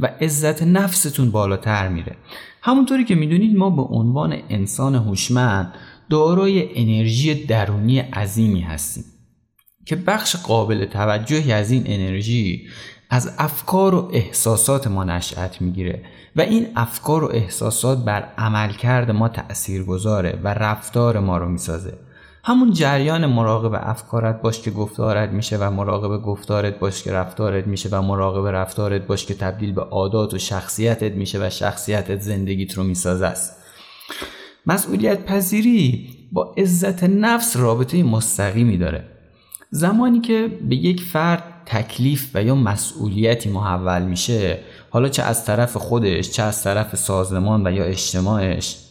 و 0.00 0.06
عزت 0.06 0.62
نفستون 0.62 1.30
بالاتر 1.30 1.88
میره. 1.88 2.16
همونطوری 2.62 3.04
که 3.04 3.14
می‌دونید 3.14 3.56
ما 3.56 3.70
به 3.70 3.82
عنوان 3.82 4.36
انسان 4.48 4.94
هوشمند 4.94 5.74
دارای 6.10 6.68
انرژی 6.74 7.34
درونی 7.34 7.98
عظیمی 7.98 8.60
هستیم 8.60 9.04
که 9.86 9.96
بخش 9.96 10.36
قابل 10.36 10.84
توجهی 10.84 11.52
از 11.52 11.70
این 11.70 11.82
انرژی 11.86 12.68
از 13.10 13.34
افکار 13.38 13.94
و 13.94 14.10
احساسات 14.12 14.86
ما 14.86 15.04
نشأت 15.04 15.62
می‌گیره 15.62 16.04
و 16.36 16.40
این 16.40 16.66
افکار 16.76 17.24
و 17.24 17.30
احساسات 17.32 18.04
بر 18.04 18.32
عملکرد 18.38 19.10
ما 19.10 19.28
تأثیر 19.28 19.82
گذاره 19.84 20.40
و 20.44 20.48
رفتار 20.48 21.20
ما 21.20 21.38
رو 21.38 21.48
می‌سازه. 21.48 21.98
همون 22.44 22.72
جریان 22.72 23.26
مراقب 23.26 23.80
افکارت 23.90 24.42
باش 24.42 24.60
که 24.60 24.70
گفتارت 24.70 25.30
میشه 25.30 25.56
و 25.56 25.70
مراقب 25.70 26.22
گفتارت 26.22 26.78
باش 26.78 27.02
که 27.02 27.12
رفتارت 27.12 27.66
میشه 27.66 27.88
و 27.92 28.02
مراقب 28.02 28.46
رفتارت 28.46 29.06
باش 29.06 29.26
که 29.26 29.34
تبدیل 29.34 29.72
به 29.72 29.82
عادات 29.82 30.34
و 30.34 30.38
شخصیتت 30.38 31.12
میشه 31.12 31.46
و 31.46 31.50
شخصیتت 31.50 32.20
زندگیت 32.20 32.74
رو 32.74 32.82
می‌سازه 32.82 33.26
است. 33.26 33.56
مسئولیت 34.66 35.24
پذیری 35.24 36.08
با 36.32 36.54
عزت 36.58 37.04
نفس 37.04 37.56
رابطه 37.56 38.02
مستقیمی 38.02 38.78
داره. 38.78 39.04
زمانی 39.70 40.20
که 40.20 40.58
به 40.68 40.76
یک 40.76 41.02
فرد 41.02 41.42
تکلیف 41.66 42.30
و 42.34 42.42
یا 42.42 42.54
مسئولیتی 42.54 43.48
محول 43.48 44.02
میشه 44.02 44.58
حالا 44.90 45.08
چه 45.08 45.22
از 45.22 45.44
طرف 45.44 45.76
خودش 45.76 46.30
چه 46.30 46.42
از 46.42 46.62
طرف 46.62 46.96
سازمان 46.96 47.66
و 47.66 47.72
یا 47.72 47.84
اجتماعش 47.84 48.87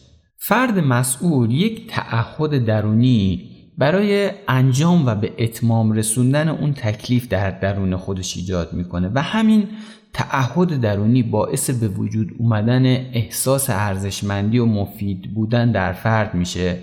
فرد 0.48 0.78
مسئول 0.78 1.50
یک 1.50 1.86
تعهد 1.86 2.64
درونی 2.64 3.50
برای 3.78 4.30
انجام 4.48 5.06
و 5.06 5.14
به 5.14 5.32
اتمام 5.38 5.92
رسوندن 5.92 6.48
اون 6.48 6.72
تکلیف 6.72 7.28
در 7.28 7.50
درون 7.50 7.96
خودش 7.96 8.36
ایجاد 8.36 8.72
می‌کنه 8.72 9.10
و 9.14 9.22
همین 9.22 9.68
تعهد 10.12 10.80
درونی 10.80 11.22
باعث 11.22 11.70
به 11.70 11.88
وجود 11.88 12.28
اومدن 12.38 12.86
احساس 12.86 13.70
ارزشمندی 13.70 14.58
و 14.58 14.66
مفید 14.66 15.34
بودن 15.34 15.72
در 15.72 15.92
فرد 15.92 16.34
میشه 16.34 16.78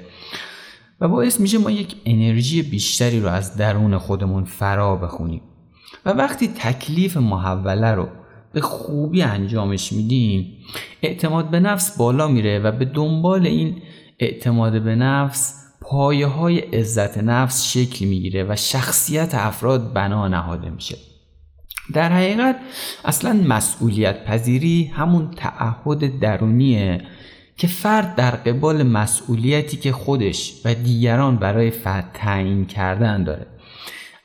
و 1.02 1.08
باعث 1.08 1.40
میشه 1.40 1.58
ما 1.58 1.72
یک 1.72 1.96
انرژی 2.06 2.62
بیشتری 2.62 3.20
رو 3.20 3.28
از 3.28 3.58
درون 3.58 3.98
خودمون 3.98 4.44
فرا 4.44 4.96
بخونیم. 4.96 5.42
و 6.06 6.10
وقتی 6.10 6.48
تکلیف 6.48 7.18
محوله 7.18 7.92
رو 7.92 8.08
به 8.56 8.62
خوبی 8.62 9.22
انجامش 9.22 9.94
میدیم. 9.94 10.58
اعتماد 11.02 11.50
به 11.50 11.60
نفس 11.60 11.98
بالا 11.98 12.28
میره 12.28 12.60
و 12.60 12.72
به 12.72 12.86
دنبال 12.86 13.48
این 13.48 13.82
اعتماد 14.20 14.82
به 14.82 14.96
نفس 14.96 15.54
پایه 15.82 16.28
های 16.28 16.60
عزت 16.60 17.18
نفس 17.18 17.64
شکل 17.72 18.06
می‌گیره 18.06 18.44
و 18.44 18.56
شخصیت 18.56 19.36
افراد 19.36 19.94
بنا 19.94 20.28
نهاده 20.28 20.70
میشه. 20.70 20.98
در 21.94 22.12
حقیقت 22.12 22.56
اصلا 23.06 23.34
مسئولیت 23.34 24.26
پذیری 24.26 24.92
همون 24.96 25.32
تعهد 25.32 26.20
درونیه 26.20 27.02
که 27.58 27.68
فرد 27.68 28.16
در 28.16 28.32
قبال 28.32 28.84
مسئولیتی 28.84 29.78
که 29.78 29.92
خودش 29.92 30.54
و 30.66 30.74
دیگران 30.74 31.38
برای 31.38 31.72
فرد 31.72 32.12
تعیین 32.14 32.66
کردن 32.66 33.24
داره. 33.24 33.48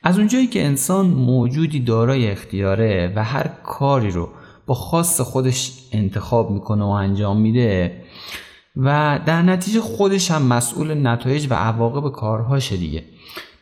از 0.03 0.18
اونجایی 0.18 0.46
که 0.46 0.64
انسان 0.64 1.07
موجودی 1.07 1.80
دارای 1.80 2.30
اختیاره 2.30 3.12
و 3.16 3.24
هر 3.24 3.48
کاری 3.64 4.11
رو 4.11 4.28
با 4.66 4.74
خاص 4.74 5.20
خودش 5.20 5.72
انتخاب 5.92 6.51
می‌کنه 6.51 6.84
و 6.84 6.88
انجام 6.88 7.40
میده 7.40 8.03
و 8.76 9.20
در 9.26 9.42
نتیجه 9.42 9.80
خودش 9.80 10.30
هم 10.30 10.42
مسئول 10.42 11.07
نتایج 11.07 11.46
و 11.51 11.55
عواقب 11.55 12.12
کارهاشه 12.12 12.76
دیگه. 12.76 13.05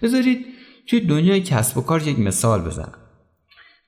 بذارید 0.02 0.46
توی 0.86 1.00
دنیای 1.00 1.40
کسب 1.40 1.78
و 1.78 1.80
کار 1.80 2.08
یک 2.08 2.18
مثال 2.18 2.62
بزنم. 2.62 2.98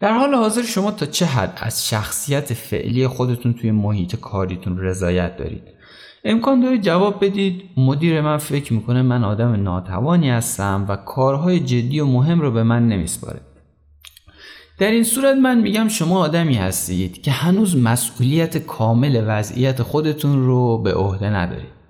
در 0.01 0.13
حال 0.13 0.35
حاضر 0.35 0.63
شما 0.63 0.91
تا 0.91 1.07
چه 1.07 1.27
حد 1.27 1.59
از 1.63 1.89
شخصیت 1.89 2.55
فعلی 2.55 3.07
خودتون 3.07 3.53
توی 3.53 3.71
محیط 3.71 4.17
کاریتون 4.17 4.79
رضایت 4.79 5.37
دارید؟ 5.37 5.63
امکان 6.25 6.61
داره 6.61 6.79
جواب 6.79 7.25
بدید. 7.25 7.63
مدیر 7.77 8.21
من 8.21 8.37
فکر 8.37 8.73
می‌کنه 8.73 9.03
من 9.03 9.25
آدم 9.25 9.63
ناتوانی 9.63 10.31
هستم 10.31 10.87
و 10.89 10.97
کارهای 10.97 11.61
جدی 11.61 12.01
و 12.01 12.07
مهم 12.07 12.41
رو 12.41 12.51
به 12.51 12.63
من 12.63 12.89
نمیسپاره. 12.89 13.41
در 14.79 14.91
این 14.91 15.05
صورت 15.05 15.37
من 15.37 15.61
میگم 15.61 15.89
شما 15.89 16.19
آدمی 16.19 16.55
هستید 16.55 17.23
که 17.23 17.31
هنوز 17.31 17.77
مسئولیت 17.77 18.59
کامل 18.59 19.25
وضعیت 19.27 19.83
خودتون 19.83 20.45
رو 20.45 20.83
به 20.83 20.95
عهده 20.95 21.31
ندارید. 21.31 21.81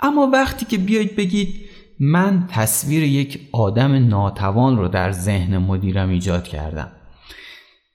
اما 0.00 0.30
وقتی 0.32 0.66
که 0.66 0.78
بیاید 0.78 1.16
بگید 1.16 1.54
من 2.00 2.46
تصویر 2.50 3.02
یک 3.02 3.40
آدم 3.52 4.08
ناتوان 4.08 4.76
رو 4.76 4.88
در 4.88 5.12
ذهن 5.12 5.58
مدیرم 5.58 6.08
ایجاد 6.08 6.44
کردم. 6.44 6.92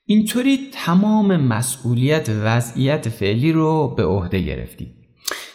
اینطوری 0.05 0.59
تمام 0.73 1.37
مسئولیت 1.37 2.29
وضعیت 2.29 3.09
فعلی 3.09 3.51
رو 3.51 3.93
به 3.97 4.05
عهده 4.05 4.41
گرفتید. 4.41 4.98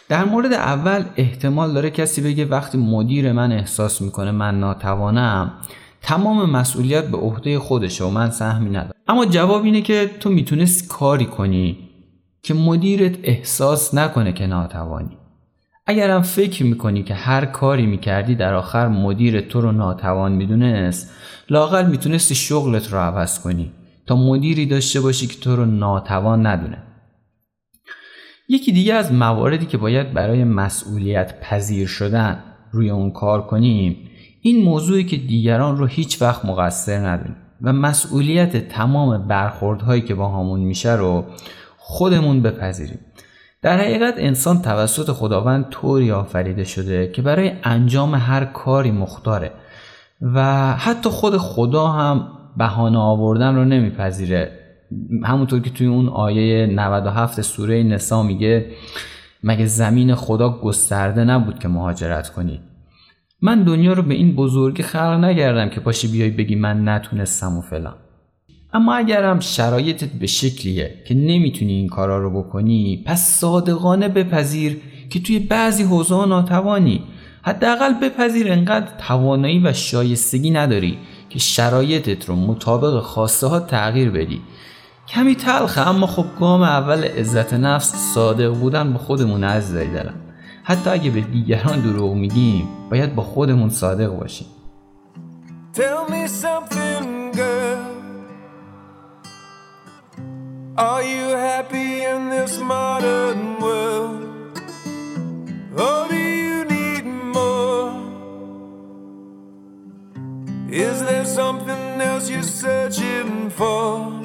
در 0.09 0.25
مورد 0.25 0.53
اول 0.53 1.03
احتمال 1.15 1.73
داره 1.73 1.89
کسی 1.89 2.21
بگه 2.21 2.45
وقتی 2.45 2.77
مدیر 2.77 3.31
من 3.31 3.51
احساس 3.51 4.01
می‌کنه 4.01 4.31
من 4.31 4.59
ناتوانم 4.59 5.53
تمام 6.01 6.49
مسئولیت 6.49 7.07
به 7.07 7.17
عهده 7.17 7.59
خودشه 7.59 8.03
و 8.03 8.09
من 8.09 8.29
سهمی 8.29 8.69
ندارم. 8.69 8.93
اما 9.07 9.25
جواب 9.25 9.63
اینه 9.63 9.81
که 9.81 10.11
تو 10.19 10.29
می‌تونست 10.29 10.87
کاری 10.87 11.25
کنی 11.25 11.77
که 12.41 12.53
مدیرت 12.53 13.15
احساس 13.23 13.93
نکنه 13.93 14.33
که 14.33 14.47
ناتوانی. 14.47 15.17
اگرم 15.87 16.21
فکر 16.21 16.63
می‌کنی 16.63 17.03
که 17.03 17.13
هر 17.13 17.45
کاری 17.45 17.85
می‌کردی 17.85 18.35
در 18.35 18.53
آخر 18.53 18.87
مدیر 18.87 19.41
تو 19.41 19.61
رو 19.61 19.71
ناتوان 19.71 20.31
می‌دونست 20.31 21.11
لاقل 21.49 21.85
می‌تونستی 21.85 22.35
شغلت 22.35 22.93
رو 22.93 22.99
عوض 22.99 23.39
کنی 23.39 23.71
تا 24.05 24.15
مدیری 24.15 24.65
داشته 24.65 25.01
باشی 25.01 25.27
که 25.27 25.39
تو 25.39 25.55
رو 25.55 25.65
ناتوان 25.65 26.45
ندونه. 26.45 26.77
یکی 28.47 28.71
دیگه 28.71 28.93
از 28.93 29.13
مواردی 29.13 29.65
که 29.65 29.77
باید 29.77 30.13
برای 30.13 30.43
مسئولیت 30.43 31.39
پذیر 31.39 31.87
شدن 31.87 32.43
روی 32.71 32.89
اون 32.89 33.11
کار 33.11 33.47
کنیم 33.47 34.09
این 34.41 34.63
موضوعی 34.63 35.03
که 35.03 35.17
دیگران 35.17 35.77
رو 35.77 35.85
هیچ 35.85 36.21
وقت 36.21 36.45
مقصر 36.45 36.97
ندونیم 36.97 37.35
و 37.61 37.73
مسئولیت 37.73 38.69
تمام 38.69 39.27
برخوردهایی 39.27 40.01
که 40.01 40.15
با 40.15 40.27
همون 40.27 40.59
میشه 40.59 40.95
رو 40.95 41.25
خودمون 41.77 42.41
بپذیریم. 42.41 42.99
در 43.61 43.77
حقیقت 43.77 44.13
انسان 44.17 44.61
توسط 44.61 45.11
خداوند 45.11 45.69
طوری 45.69 46.11
آفریده 46.11 46.63
شده 46.63 47.07
که 47.07 47.21
برای 47.21 47.51
انجام 47.63 48.15
هر 48.15 48.45
کاری 48.45 48.91
مختاره 48.91 49.51
و 50.21 50.71
حتی 50.73 51.09
خود 51.09 51.37
خدا 51.37 51.87
هم 51.87 52.27
بهانه 52.57 52.97
آوردن 52.97 53.55
رو 53.55 53.65
نمیپذیره. 53.65 54.64
همونطور 55.23 55.59
که 55.59 55.69
توی 55.69 55.87
اون 55.87 56.09
آیه 56.09 56.65
97 56.65 57.41
سوره 57.41 57.83
نسا 57.83 58.23
میگه 58.23 58.65
مگه 59.43 59.65
زمین 59.65 60.15
خدا 60.15 60.49
گسترده 60.49 61.23
نبود 61.23 61.59
که 61.59 61.67
مهاجرت 61.67 62.29
کنید 62.29 62.59
من 63.41 63.63
دنیا 63.63 63.93
رو 63.93 64.03
به 64.03 64.13
این 64.13 64.35
بزرگی 64.35 64.83
خلق 64.83 65.23
نگردم 65.23 65.69
که 65.69 65.79
پاشی 65.79 66.07
بیای 66.07 66.29
بگی 66.29 66.55
من 66.55 66.89
نتونستم 66.89 67.57
و 67.57 67.61
فلان. 67.61 67.95
اما 68.73 68.95
اگرم 68.95 69.39
شرایطت 69.39 70.09
به 70.19 70.27
شکلیه 70.27 71.03
که 71.07 71.13
نمی‌تونی 71.13 71.73
این 71.73 71.87
کارا 71.87 72.17
رو 72.17 72.43
بکنی 72.43 73.03
پس 73.05 73.39
صادقانه 73.39 74.07
بپذیر 74.07 74.77
که 75.09 75.19
توی 75.19 75.39
بعضی 75.39 75.83
حوزه 75.83 76.25
ناتوانی. 76.25 77.03
حداقل 77.41 77.93
بپذیر 77.93 78.51
انقدر 78.51 78.87
توانایی 79.07 79.59
و 79.59 79.73
شایستگی 79.73 80.51
نداری 80.51 80.97
که 81.29 81.39
شرایطت 81.39 82.29
رو 82.29 82.35
مطابق 82.35 82.99
خواسته 82.99 83.47
ها 83.47 83.59
تغییر 83.59 84.09
بدی. 84.09 84.41
کمی 85.07 85.35
تلخه 85.35 85.87
اما 85.87 86.07
خب 86.07 86.25
گام 86.39 86.61
اول 86.61 87.03
عزت 87.03 87.53
نفس 87.53 87.95
صادق 88.13 88.53
بودن 88.53 88.93
با 88.93 88.99
خودمون 88.99 89.43
از 89.43 89.73
دارم 89.73 90.13
حتی 90.63 90.89
اگه 90.89 91.09
به 91.09 91.21
دیگران 91.21 91.81
دروغ 91.81 92.13
میگیم 92.13 92.67
باید 92.91 93.15
با 93.15 93.23
خودمون 93.23 93.69
صادق 93.69 94.19
باشیم 94.19 94.47
Tell 95.73 96.09
me 96.09 96.25
something, 96.45 97.33
girl. 97.33 97.95
Are 100.77 101.03
you 101.03 101.25
happy 101.49 102.03
in 102.11 102.29
this 102.29 102.57
modern 102.59 103.59
world? 103.59 104.23
Or 105.77 106.07
do 106.07 106.15
you 106.15 106.63
need 106.75 107.05
more? 107.35 107.91
Is 110.69 110.97
there 111.09 111.25
something 111.25 112.01
else 112.01 112.29
you're 112.29 112.51
searching 112.63 113.49
for? 113.49 114.24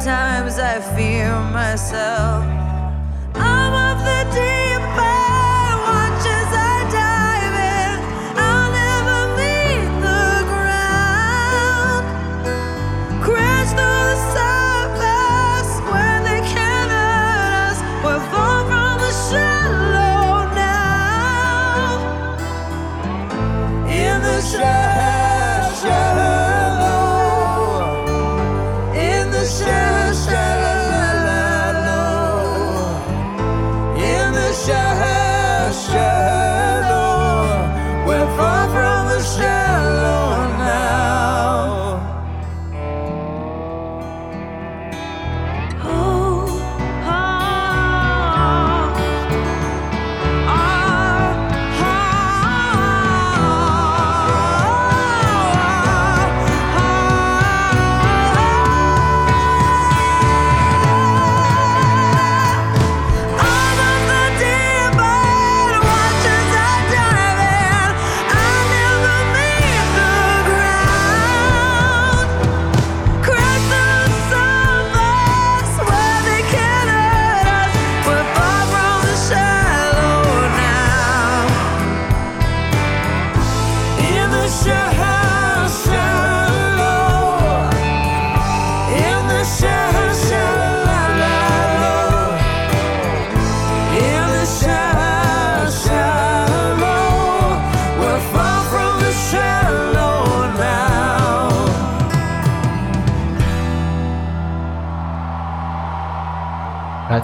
Times, 0.00 0.58
I 0.58 0.80
fear 0.94 1.32
myself. 1.50 2.44
I'm 3.34 3.98
of 3.98 4.04
the 4.04 4.34
deep 4.34 4.67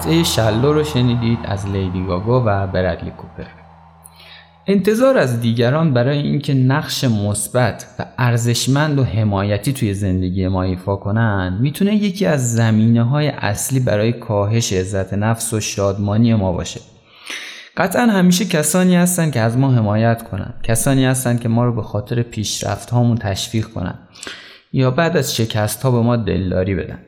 قطعه 0.05 0.23
شلو 0.23 0.73
رو 0.73 0.85
شنیدید 0.85 1.39
از 1.45 1.67
لیدی 1.67 2.07
گاگا 2.07 2.41
و 2.41 2.67
برادلی 2.67 3.11
کوپر. 3.11 3.45
انتظار 4.67 5.19
از 5.19 5.41
دیگران 5.41 5.95
برای 5.95 6.19
اینکه 6.19 6.55
نقش 6.55 7.05
مثبت 7.05 7.87
و 7.99 8.05
ارزشمند 8.19 8.99
و 8.99 9.05
حمایتی 9.05 9.73
توی 9.73 9.95
زندگی 9.95 10.49
ما 10.49 10.63
ایفا 10.63 10.97
کنن 10.97 11.59
می‌تونه 11.61 11.95
یکی 11.95 12.27
از 12.27 12.55
زمینه 12.55 13.03
های 13.03 13.29
اصلی 13.29 13.81
برای 13.81 14.13
کاهش 14.13 14.73
عزت 14.73 15.15
نفس 15.15 15.53
و 15.53 15.61
شادمانی 15.61 16.35
ما 16.35 16.53
باشه. 16.53 16.81
قطعا 17.77 18.03
همیشه 18.03 18.45
کسانی 18.45 18.97
هستن 18.97 19.31
که 19.31 19.41
از 19.41 19.59
ما 19.59 19.73
حمایت 19.73 20.23
کنن. 20.23 20.55
کسانی 20.63 21.05
هستن 21.05 21.39
که 21.39 21.49
ما 21.49 21.65
رو 21.65 21.75
به 21.75 21.83
خاطر 21.83 22.23
پیشرفت 22.23 22.91
هامون 22.91 23.17
تشویق 23.17 23.67
کنن. 23.67 23.99
یا 24.73 24.91
بعد 24.91 25.17
از 25.17 25.37
شکست 25.37 25.83
ها 25.83 25.91
به 25.91 26.01
ما 26.01 26.17
دلداری 26.17 26.75
بدن. 26.75 26.99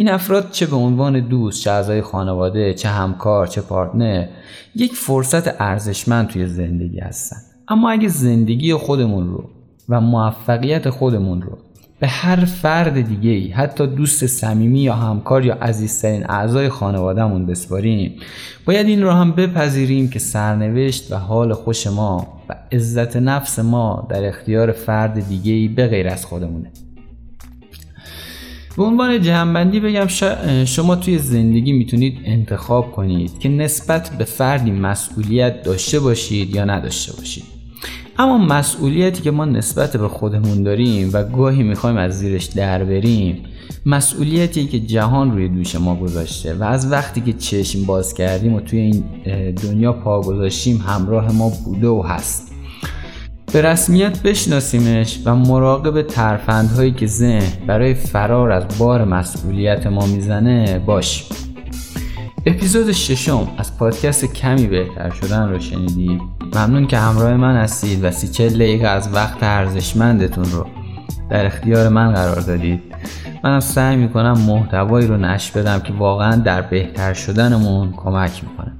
این 0.00 0.08
افراد 0.08 0.50
چه 0.50 0.66
به 0.66 0.76
عنوان 0.76 1.20
دوست 1.20 1.64
چه 1.64 1.70
اعضای 1.70 2.02
خانواده 2.02 2.74
چه 2.74 2.88
همکار 2.88 3.46
چه 3.46 3.60
پارتنر 3.60 4.26
یک 4.74 4.92
فرصت 4.94 5.60
ارزشمند 5.60 6.28
توی 6.28 6.46
زندگی 6.46 7.00
هستن. 7.00 7.36
اما 7.68 7.90
اگه 7.90 8.08
زندگی 8.08 8.74
خودمون 8.74 9.28
رو 9.28 9.50
و 9.88 10.00
موفقیت 10.00 10.90
خودمون 10.90 11.42
رو 11.42 11.58
به 12.00 12.08
هر 12.08 12.44
فرد 12.44 13.00
دیگه 13.00 13.30
ای 13.30 13.48
حتی 13.48 13.86
دوست 13.86 14.26
صمیمی 14.26 14.80
یا 14.80 14.94
همکار 14.94 15.46
یا 15.46 15.54
عزیزترین 15.54 16.30
اعضای 16.30 16.68
خانوادهمون 16.68 17.46
بسپاریم 17.46 18.20
باید 18.66 18.86
این 18.86 19.02
رو 19.02 19.10
هم 19.10 19.32
بپذیریم 19.32 20.08
که 20.08 20.18
سرنوشت 20.18 21.12
و 21.12 21.16
حال 21.16 21.52
خوش 21.52 21.86
ما 21.86 22.40
و 22.48 22.54
عزت 22.72 23.16
نفس 23.16 23.58
ما 23.58 24.06
در 24.10 24.28
اختیار 24.28 24.72
فرد 24.72 25.28
دیگه 25.28 25.52
ای 25.52 25.68
به 25.68 25.86
غیر 25.86 26.08
از 26.08 26.26
خودمونه. 26.26 26.70
به 28.76 28.82
عنوان 28.82 29.22
جهنبندی 29.22 29.80
بگم 29.80 30.06
شما 30.64 30.96
توی 30.96 31.18
زندگی 31.18 31.72
می‌تونید 31.72 32.18
انتخاب 32.24 32.92
کنید 32.92 33.38
که 33.38 33.48
نسبت 33.48 34.10
به 34.18 34.24
فردی 34.24 34.70
مسئولیت 34.70 35.62
داشته 35.62 36.00
باشید 36.00 36.54
یا 36.54 36.64
نداشته 36.64 37.12
باشید. 37.16 37.44
اما 38.18 38.38
مسئولیتی 38.38 39.22
که 39.22 39.30
ما 39.30 39.44
نسبت 39.44 39.96
به 39.96 40.08
خودمون 40.08 40.62
داریم 40.62 41.10
و 41.12 41.24
گاهی 41.24 41.62
می‌خوایم 41.62 41.96
از 41.96 42.18
زیرش 42.18 42.44
در 42.44 42.84
بریم 42.84 43.42
مسئولیتی 43.86 44.66
که 44.66 44.80
جهان 44.80 45.32
روی 45.32 45.48
دوش 45.48 45.74
ما 45.74 45.94
گذاشته 45.94 46.54
و 46.54 46.64
از 46.64 46.92
وقتی 46.92 47.20
که 47.20 47.32
چشم 47.32 47.84
باز 47.84 48.14
کردیم 48.14 48.54
و 48.54 48.60
توی 48.60 48.80
این 48.80 49.04
دنیا 49.52 49.92
پا 49.92 50.20
گذاشتیم 50.20 50.76
همراه 50.76 51.32
ما 51.32 51.52
بوده 51.64 51.88
و 51.88 52.02
هست 52.02 52.49
به 53.52 53.62
رسمیت 53.62 54.22
بشناسیمش 54.22 55.18
و 55.24 55.34
مراقب 55.36 56.02
ترفندهایی 56.02 56.92
که 56.92 57.06
ذهن 57.06 57.66
برای 57.66 57.94
فرار 57.94 58.52
از 58.52 58.64
بار 58.78 59.04
مسئولیت 59.04 59.86
ما 59.86 60.06
می‌زنه 60.06 60.78
باشیم 60.78 61.26
اپیزود 62.46 62.92
ششم 62.92 63.48
از 63.58 63.78
پادکست 63.78 64.24
کمی 64.24 64.66
بهتر 64.66 65.10
شدن 65.10 65.48
رو 65.48 65.58
شنیدید 65.58 66.20
ممنون 66.54 66.86
که 66.86 66.98
همراه 66.98 67.36
من 67.36 67.56
هستید 67.56 68.04
و 68.04 68.10
سی 68.10 68.28
چل 68.28 68.86
از 68.86 69.14
وقت 69.14 69.42
ارزشمندتون 69.42 70.44
رو 70.44 70.66
در 71.30 71.46
اختیار 71.46 71.88
من 71.88 72.12
قرار 72.12 72.40
دادید. 72.40 72.82
منم 73.44 73.60
سعی 73.60 73.96
می‌کنم 73.96 74.40
محتوایی 74.40 75.06
رو 75.06 75.16
نشر 75.16 75.60
بدم 75.60 75.80
که 75.80 75.92
واقعا 75.92 76.36
در 76.36 76.62
بهتر 76.62 77.12
شدنمون 77.14 77.92
کمک 77.92 78.44
می‌کنه. 78.44 78.79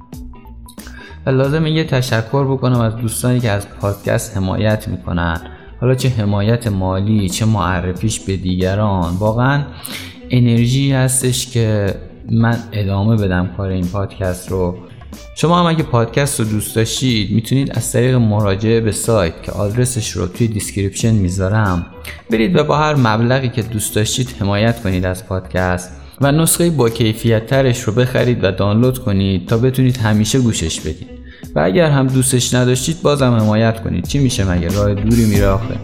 و 1.25 1.29
لازم 1.29 1.67
یه 1.67 1.83
تشکر 1.83 2.43
بکنم 2.45 2.79
از 2.79 2.95
دوستانی 2.95 3.39
که 3.39 3.51
از 3.51 3.69
پادکست 3.69 4.37
حمایت 4.37 4.87
می‌کنن. 4.87 5.41
حالا 5.81 5.95
چه 5.95 6.09
حمایت 6.09 6.67
مالی 6.67 7.29
چه 7.29 7.45
معرفیش 7.45 8.19
به 8.19 8.37
دیگران. 8.37 9.13
واقعا 9.13 9.63
انرژی 10.29 10.91
هستش 10.91 11.47
که 11.47 11.95
من 12.31 12.57
ادامه 12.71 13.15
بدم 13.15 13.49
کار 13.57 13.69
این 13.69 13.87
پادکست 13.87 14.51
رو. 14.51 14.77
شما 15.35 15.59
هم 15.59 15.65
اگه 15.65 15.83
پادکست 15.83 16.39
رو 16.39 16.45
دوست 16.45 16.75
داشتید 16.75 17.31
می‌تونید 17.31 17.71
از 17.71 17.91
طریق 17.91 18.15
مراجعه 18.15 18.81
به 18.81 18.91
سایت 18.91 19.43
که 19.43 19.51
آدرسش 19.51 20.11
رو 20.11 20.27
توی 20.27 20.47
description 20.47 21.11
می‌ذارم 21.11 21.85
برید 22.31 22.55
و 22.55 22.63
با 22.63 22.77
هر 22.77 22.95
مبلغی 22.95 23.49
که 23.49 23.61
دوست 23.61 23.95
داشتید 23.95 24.35
حمایت 24.39 24.83
کنید 24.83 25.05
از 25.05 25.27
پادکست. 25.27 26.00
و 26.21 26.31
نسخه 26.31 26.69
با 26.69 26.89
کیفیت 26.89 27.47
ترش 27.47 27.81
رو 27.81 27.93
بخرید 27.93 28.43
و 28.43 28.51
دانلود 28.51 28.99
کنید 28.99 29.47
تا 29.47 29.57
بتونید 29.57 29.97
همیشه 29.97 30.39
گوشش 30.39 30.79
بدید. 30.79 31.07
و 31.55 31.59
اگر 31.59 31.89
هم 31.89 32.07
دوستش 32.07 32.53
نداشتید 32.53 33.01
بازم 33.01 33.33
حمایت 33.33 33.83
کنید. 33.83 34.07
چی 34.07 34.19
میشه 34.19 34.51
مگه؟ 34.51 34.67
راه 34.67 34.93
دوری 34.93 35.25
میره 35.25 35.47
آخه. 35.47 35.75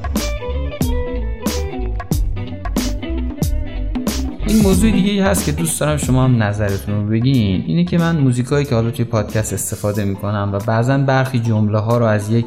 این 4.47 4.61
موضوع 4.61 4.91
دیگه 4.91 5.11
ای 5.11 5.19
هست 5.19 5.45
که 5.45 5.51
دوست 5.51 5.79
دارم 5.79 5.97
شما 5.97 6.23
هم 6.23 6.43
نظرتون 6.43 6.95
رو 6.95 7.09
بگین. 7.09 7.63
اینه 7.67 7.83
که 7.83 7.97
من 7.97 8.17
موزیکایی 8.17 8.65
که 8.65 8.75
حالا 8.75 8.91
توی 8.91 9.05
پادکست 9.05 9.53
استفاده 9.53 10.05
می‌کنم 10.05 10.49
و 10.53 10.59
بعضا 10.59 10.97
برخی 10.97 11.39
جمله 11.39 11.79
ها 11.79 11.97
رو 11.97 12.05
از 12.05 12.29
یک 12.29 12.45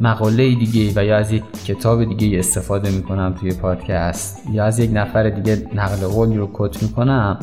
مقاله 0.00 0.54
دیگه 0.54 0.92
و 0.96 1.04
یا 1.04 1.16
از 1.16 1.32
یک 1.32 1.42
کتاب 1.66 2.04
دیگه 2.04 2.38
استفاده 2.38 2.90
می‌کنم 2.90 3.34
توی 3.40 3.54
پادکست 3.54 4.42
یا 4.52 4.64
از 4.64 4.78
یک 4.78 4.90
نفر 4.94 5.30
دیگه 5.30 5.66
نقل 5.74 6.06
قول 6.06 6.36
رو 6.36 6.50
کت 6.52 6.82
می‌کنم. 6.82 7.38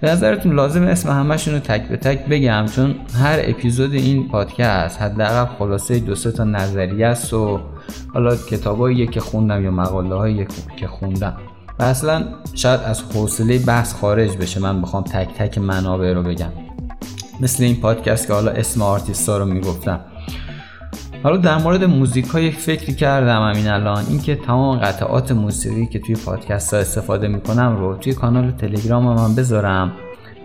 به 0.00 0.10
نظرتون 0.10 0.52
لازم 0.54 0.82
اسم 0.82 1.10
همشون 1.10 1.54
رو 1.54 1.60
تک 1.60 1.88
به 1.88 1.96
تک 1.96 2.26
بگم 2.26 2.66
چون 2.76 2.94
هر 3.22 3.38
اپیزود 3.42 3.92
این 3.92 4.28
پادکست 4.28 5.02
حداقل 5.02 5.44
خلاصه 5.58 5.98
دو 5.98 6.14
سه 6.14 6.32
تا 6.32 6.44
نظریه 6.44 7.06
است 7.06 7.34
و 7.34 7.60
حالا 8.14 8.36
کتابایی 8.36 9.06
که 9.06 9.20
خوندم 9.20 9.64
یا 9.64 9.70
مقاله 9.70 10.14
هایی 10.14 10.46
که 10.76 10.86
خوندم. 10.86 11.36
و 11.78 11.82
اصلا 11.82 12.24
شاید 12.54 12.80
از 12.80 13.02
حوصله 13.14 13.58
بحث 13.58 13.94
خارج 13.94 14.36
بشه 14.36 14.60
من 14.60 14.82
بخوام 14.82 15.02
تک 15.02 15.28
تک 15.38 15.58
منابع 15.58 16.12
رو 16.12 16.22
بگم. 16.22 16.52
مثل 17.40 17.64
این 17.64 17.76
پادکست 17.76 18.26
که 18.26 18.32
حالا 18.32 18.50
اسم 18.50 18.82
آرتیستا 18.82 19.38
رو 19.38 19.44
می‌گفتم. 19.44 20.00
حالا 21.22 21.36
در 21.36 21.58
مورد 21.58 21.84
موزیک 21.84 22.26
ها 22.26 22.40
یک 22.40 22.56
فکری 22.56 22.94
کردم 22.94 23.42
همین 23.42 23.68
الان. 23.68 24.04
اینکه 24.08 24.36
تمام 24.36 24.78
قطعات 24.78 25.32
موسیقی 25.32 25.86
که 25.86 25.98
توی 25.98 26.14
پادکست 26.14 26.74
ها 26.74 26.80
استفاده 26.80 27.28
می‌کنم 27.28 27.76
رو 27.78 27.96
توی 27.96 28.12
کانال 28.12 28.50
تلگرام 28.50 29.04
من 29.04 29.34
بذارم 29.34 29.92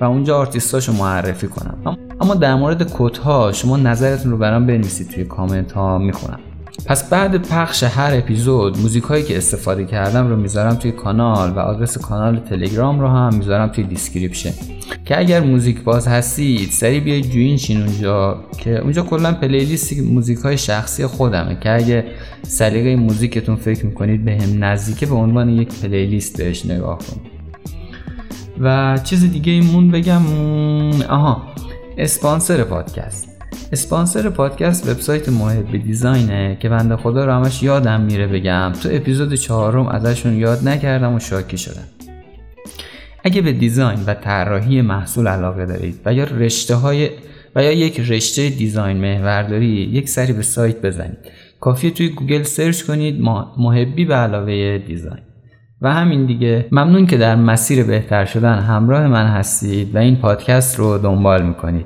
و 0.01 0.03
اونجا 0.03 0.37
آرتیستاشو 0.37 0.93
معرفی 0.93 1.47
کنم. 1.47 1.97
اما 2.21 2.35
در 2.35 2.55
مورد 2.55 2.91
کت 2.93 3.17
ها 3.17 3.51
شما 3.51 3.77
نظرتون 3.77 4.31
رو 4.31 4.37
برام 4.37 4.65
بنویسید 4.65 5.09
توی 5.09 5.23
کامنت 5.23 5.71
ها 5.71 5.97
می‌خونم. 5.97 6.39
پس 6.85 7.09
بعد 7.09 7.47
پخش 7.47 7.83
هر 7.83 8.13
اپیزود 8.13 8.77
موزیک 8.77 9.03
هایی 9.03 9.23
که 9.23 9.37
استفاده 9.37 9.85
کردم 9.85 10.27
رو 10.27 10.35
می‌ذارم 10.35 10.75
توی 10.75 10.91
کانال 10.91 11.49
و 11.49 11.59
آدرس 11.59 11.97
کانال 11.97 12.39
تلگرام 12.39 12.99
رو 12.99 13.07
هم 13.07 13.35
می‌ذارم 13.35 13.67
توی 13.67 13.83
description. 13.83 14.51
که 15.05 15.19
اگر 15.19 15.39
موزیک 15.39 15.83
باز 15.83 16.07
هستید 16.07 16.69
سریع 16.69 16.99
بیاید 16.99 17.29
join 17.29 17.57
شین 17.57 17.81
اونجا 17.81 18.39
که 18.57 18.79
اونجا 18.79 19.01
کلا 19.01 19.33
playlist 19.33 19.99
موزیک 19.99 20.39
های 20.39 20.57
شخصی 20.57 21.05
خودمه. 21.05 21.57
که 21.59 21.71
اگه 21.71 22.05
سلیقه 22.43 22.95
موزیکتون 22.95 23.55
فکر 23.55 23.85
می‌کنید 23.85 24.25
به 24.25 24.31
هم 24.31 24.63
نزدیکه 24.63 25.05
به 25.05 25.15
عنوان 25.15 25.49
یک 25.49 25.81
playlist 25.81 26.37
بهش 26.37 26.65
نگاه 26.65 26.97
کنید 26.97 27.35
و 28.59 28.97
چیز 29.03 29.31
دیگه 29.31 29.51
ایمون 29.51 29.91
بگم 29.91 30.21
آها 31.09 31.43
اسپانسر 31.97 32.63
پادکست. 32.63 33.34
اسپانسر 33.75 34.29
پادکست 34.29 34.89
وبسایت 34.89 35.29
محبی 35.29 35.71
دیزاینه 35.71 36.57
که 36.59 36.69
بنده 36.69 36.95
خدا 36.95 37.25
رو 37.25 37.31
همش 37.31 37.63
یادم 37.63 38.01
میره 38.01 38.27
بگم. 38.27 38.71
تو 38.83 38.89
اپیزود 38.91 39.33
چهارم 39.33 39.87
ازشون 39.87 40.33
یاد 40.33 40.67
نکردم 40.67 41.13
و 41.13 41.19
شاکی 41.19 41.57
شدن. 41.57 41.83
اگه 43.23 43.41
به 43.41 43.53
design 43.53 43.99
و 44.07 44.13
طراحی 44.13 44.81
محصول 44.81 45.27
علاقه 45.27 45.65
دارید 45.65 45.99
و 46.05 46.13
یا 46.13 46.23
رشته 46.23 46.75
های 46.75 47.09
و 47.55 47.63
یا 47.63 47.71
یک 47.71 47.99
رشته 47.99 48.49
design 48.49 48.97
محور 48.97 49.32
دارید 49.32 49.67
یک 49.67 50.09
سری 50.09 50.33
به 50.33 50.41
سایت 50.41 50.81
بزنید. 50.81 51.17
کافیه 51.59 51.91
توی 51.91 52.09
گوگل 52.09 52.43
سرچ 52.43 52.81
کنید 52.81 53.21
محبی 53.57 54.05
به 54.05 54.15
علاوه 54.15 54.77
design. 54.87 55.23
و 55.81 55.93
همین 55.93 56.25
دیگه. 56.25 56.65
ممنون 56.71 57.05
که 57.05 57.17
در 57.17 57.35
مسیر 57.35 57.83
بهتر 57.83 58.25
شدن 58.25 58.59
همراه 58.59 59.07
من 59.07 59.27
هستید 59.27 59.95
و 59.95 59.97
این 59.97 60.15
پادکست 60.15 60.79
رو 60.79 60.97
دنبال 60.97 61.45
می‌کنید. 61.45 61.85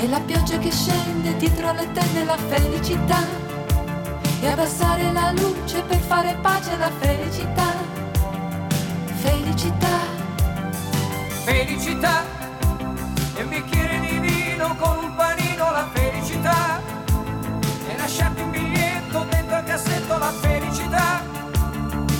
E 0.00 0.06
la 0.06 0.20
pioggia 0.20 0.58
che 0.58 0.70
scende 0.70 1.36
dietro 1.38 1.70
alle 1.70 1.90
tende, 1.90 2.22
la 2.24 2.36
felicità. 2.36 3.18
E 4.40 4.46
abbassare 4.46 5.10
la 5.12 5.32
luce 5.32 5.82
per 5.82 5.98
fare 5.98 6.38
pace 6.40 6.70
alla 6.74 6.90
felicità. 7.00 7.74
Felicità. 9.16 9.98
Felicità. 11.44 12.24
E 13.34 13.42
un 13.42 13.48
bicchiere 13.48 13.98
di 13.98 14.18
vino 14.20 14.76
con 14.76 14.98
un 15.02 15.14
panino, 15.16 15.72
la 15.72 15.88
felicità. 15.92 16.80
E 17.88 17.96
lasciarti 17.96 18.40
un 18.40 18.50
biglietto 18.52 19.26
dentro 19.28 19.56
al 19.56 19.64
cassetto, 19.64 20.16
la 20.16 20.32
felicità. 20.40 21.22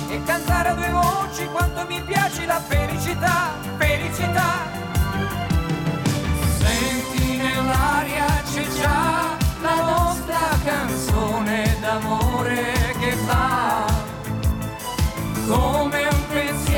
E 0.09 0.21
cantare 0.25 0.69
a 0.69 0.73
due 0.73 0.89
voci 0.89 1.45
quanto 1.45 1.85
mi 1.87 2.01
piace 2.01 2.45
la 2.45 2.59
felicità. 2.59 3.53
Felicità. 3.77 4.88
Senti 7.69 7.77
nell'aria 7.77 8.25
c'è 8.51 8.67
già. 8.81 9.37
La 9.61 9.81
nostra 9.83 10.57
canzone 10.63 11.77
d'amore 11.79 12.95
che 12.99 13.15
va 13.25 13.85
come 15.47 16.07
un 16.07 16.27
pensiero 16.29 16.68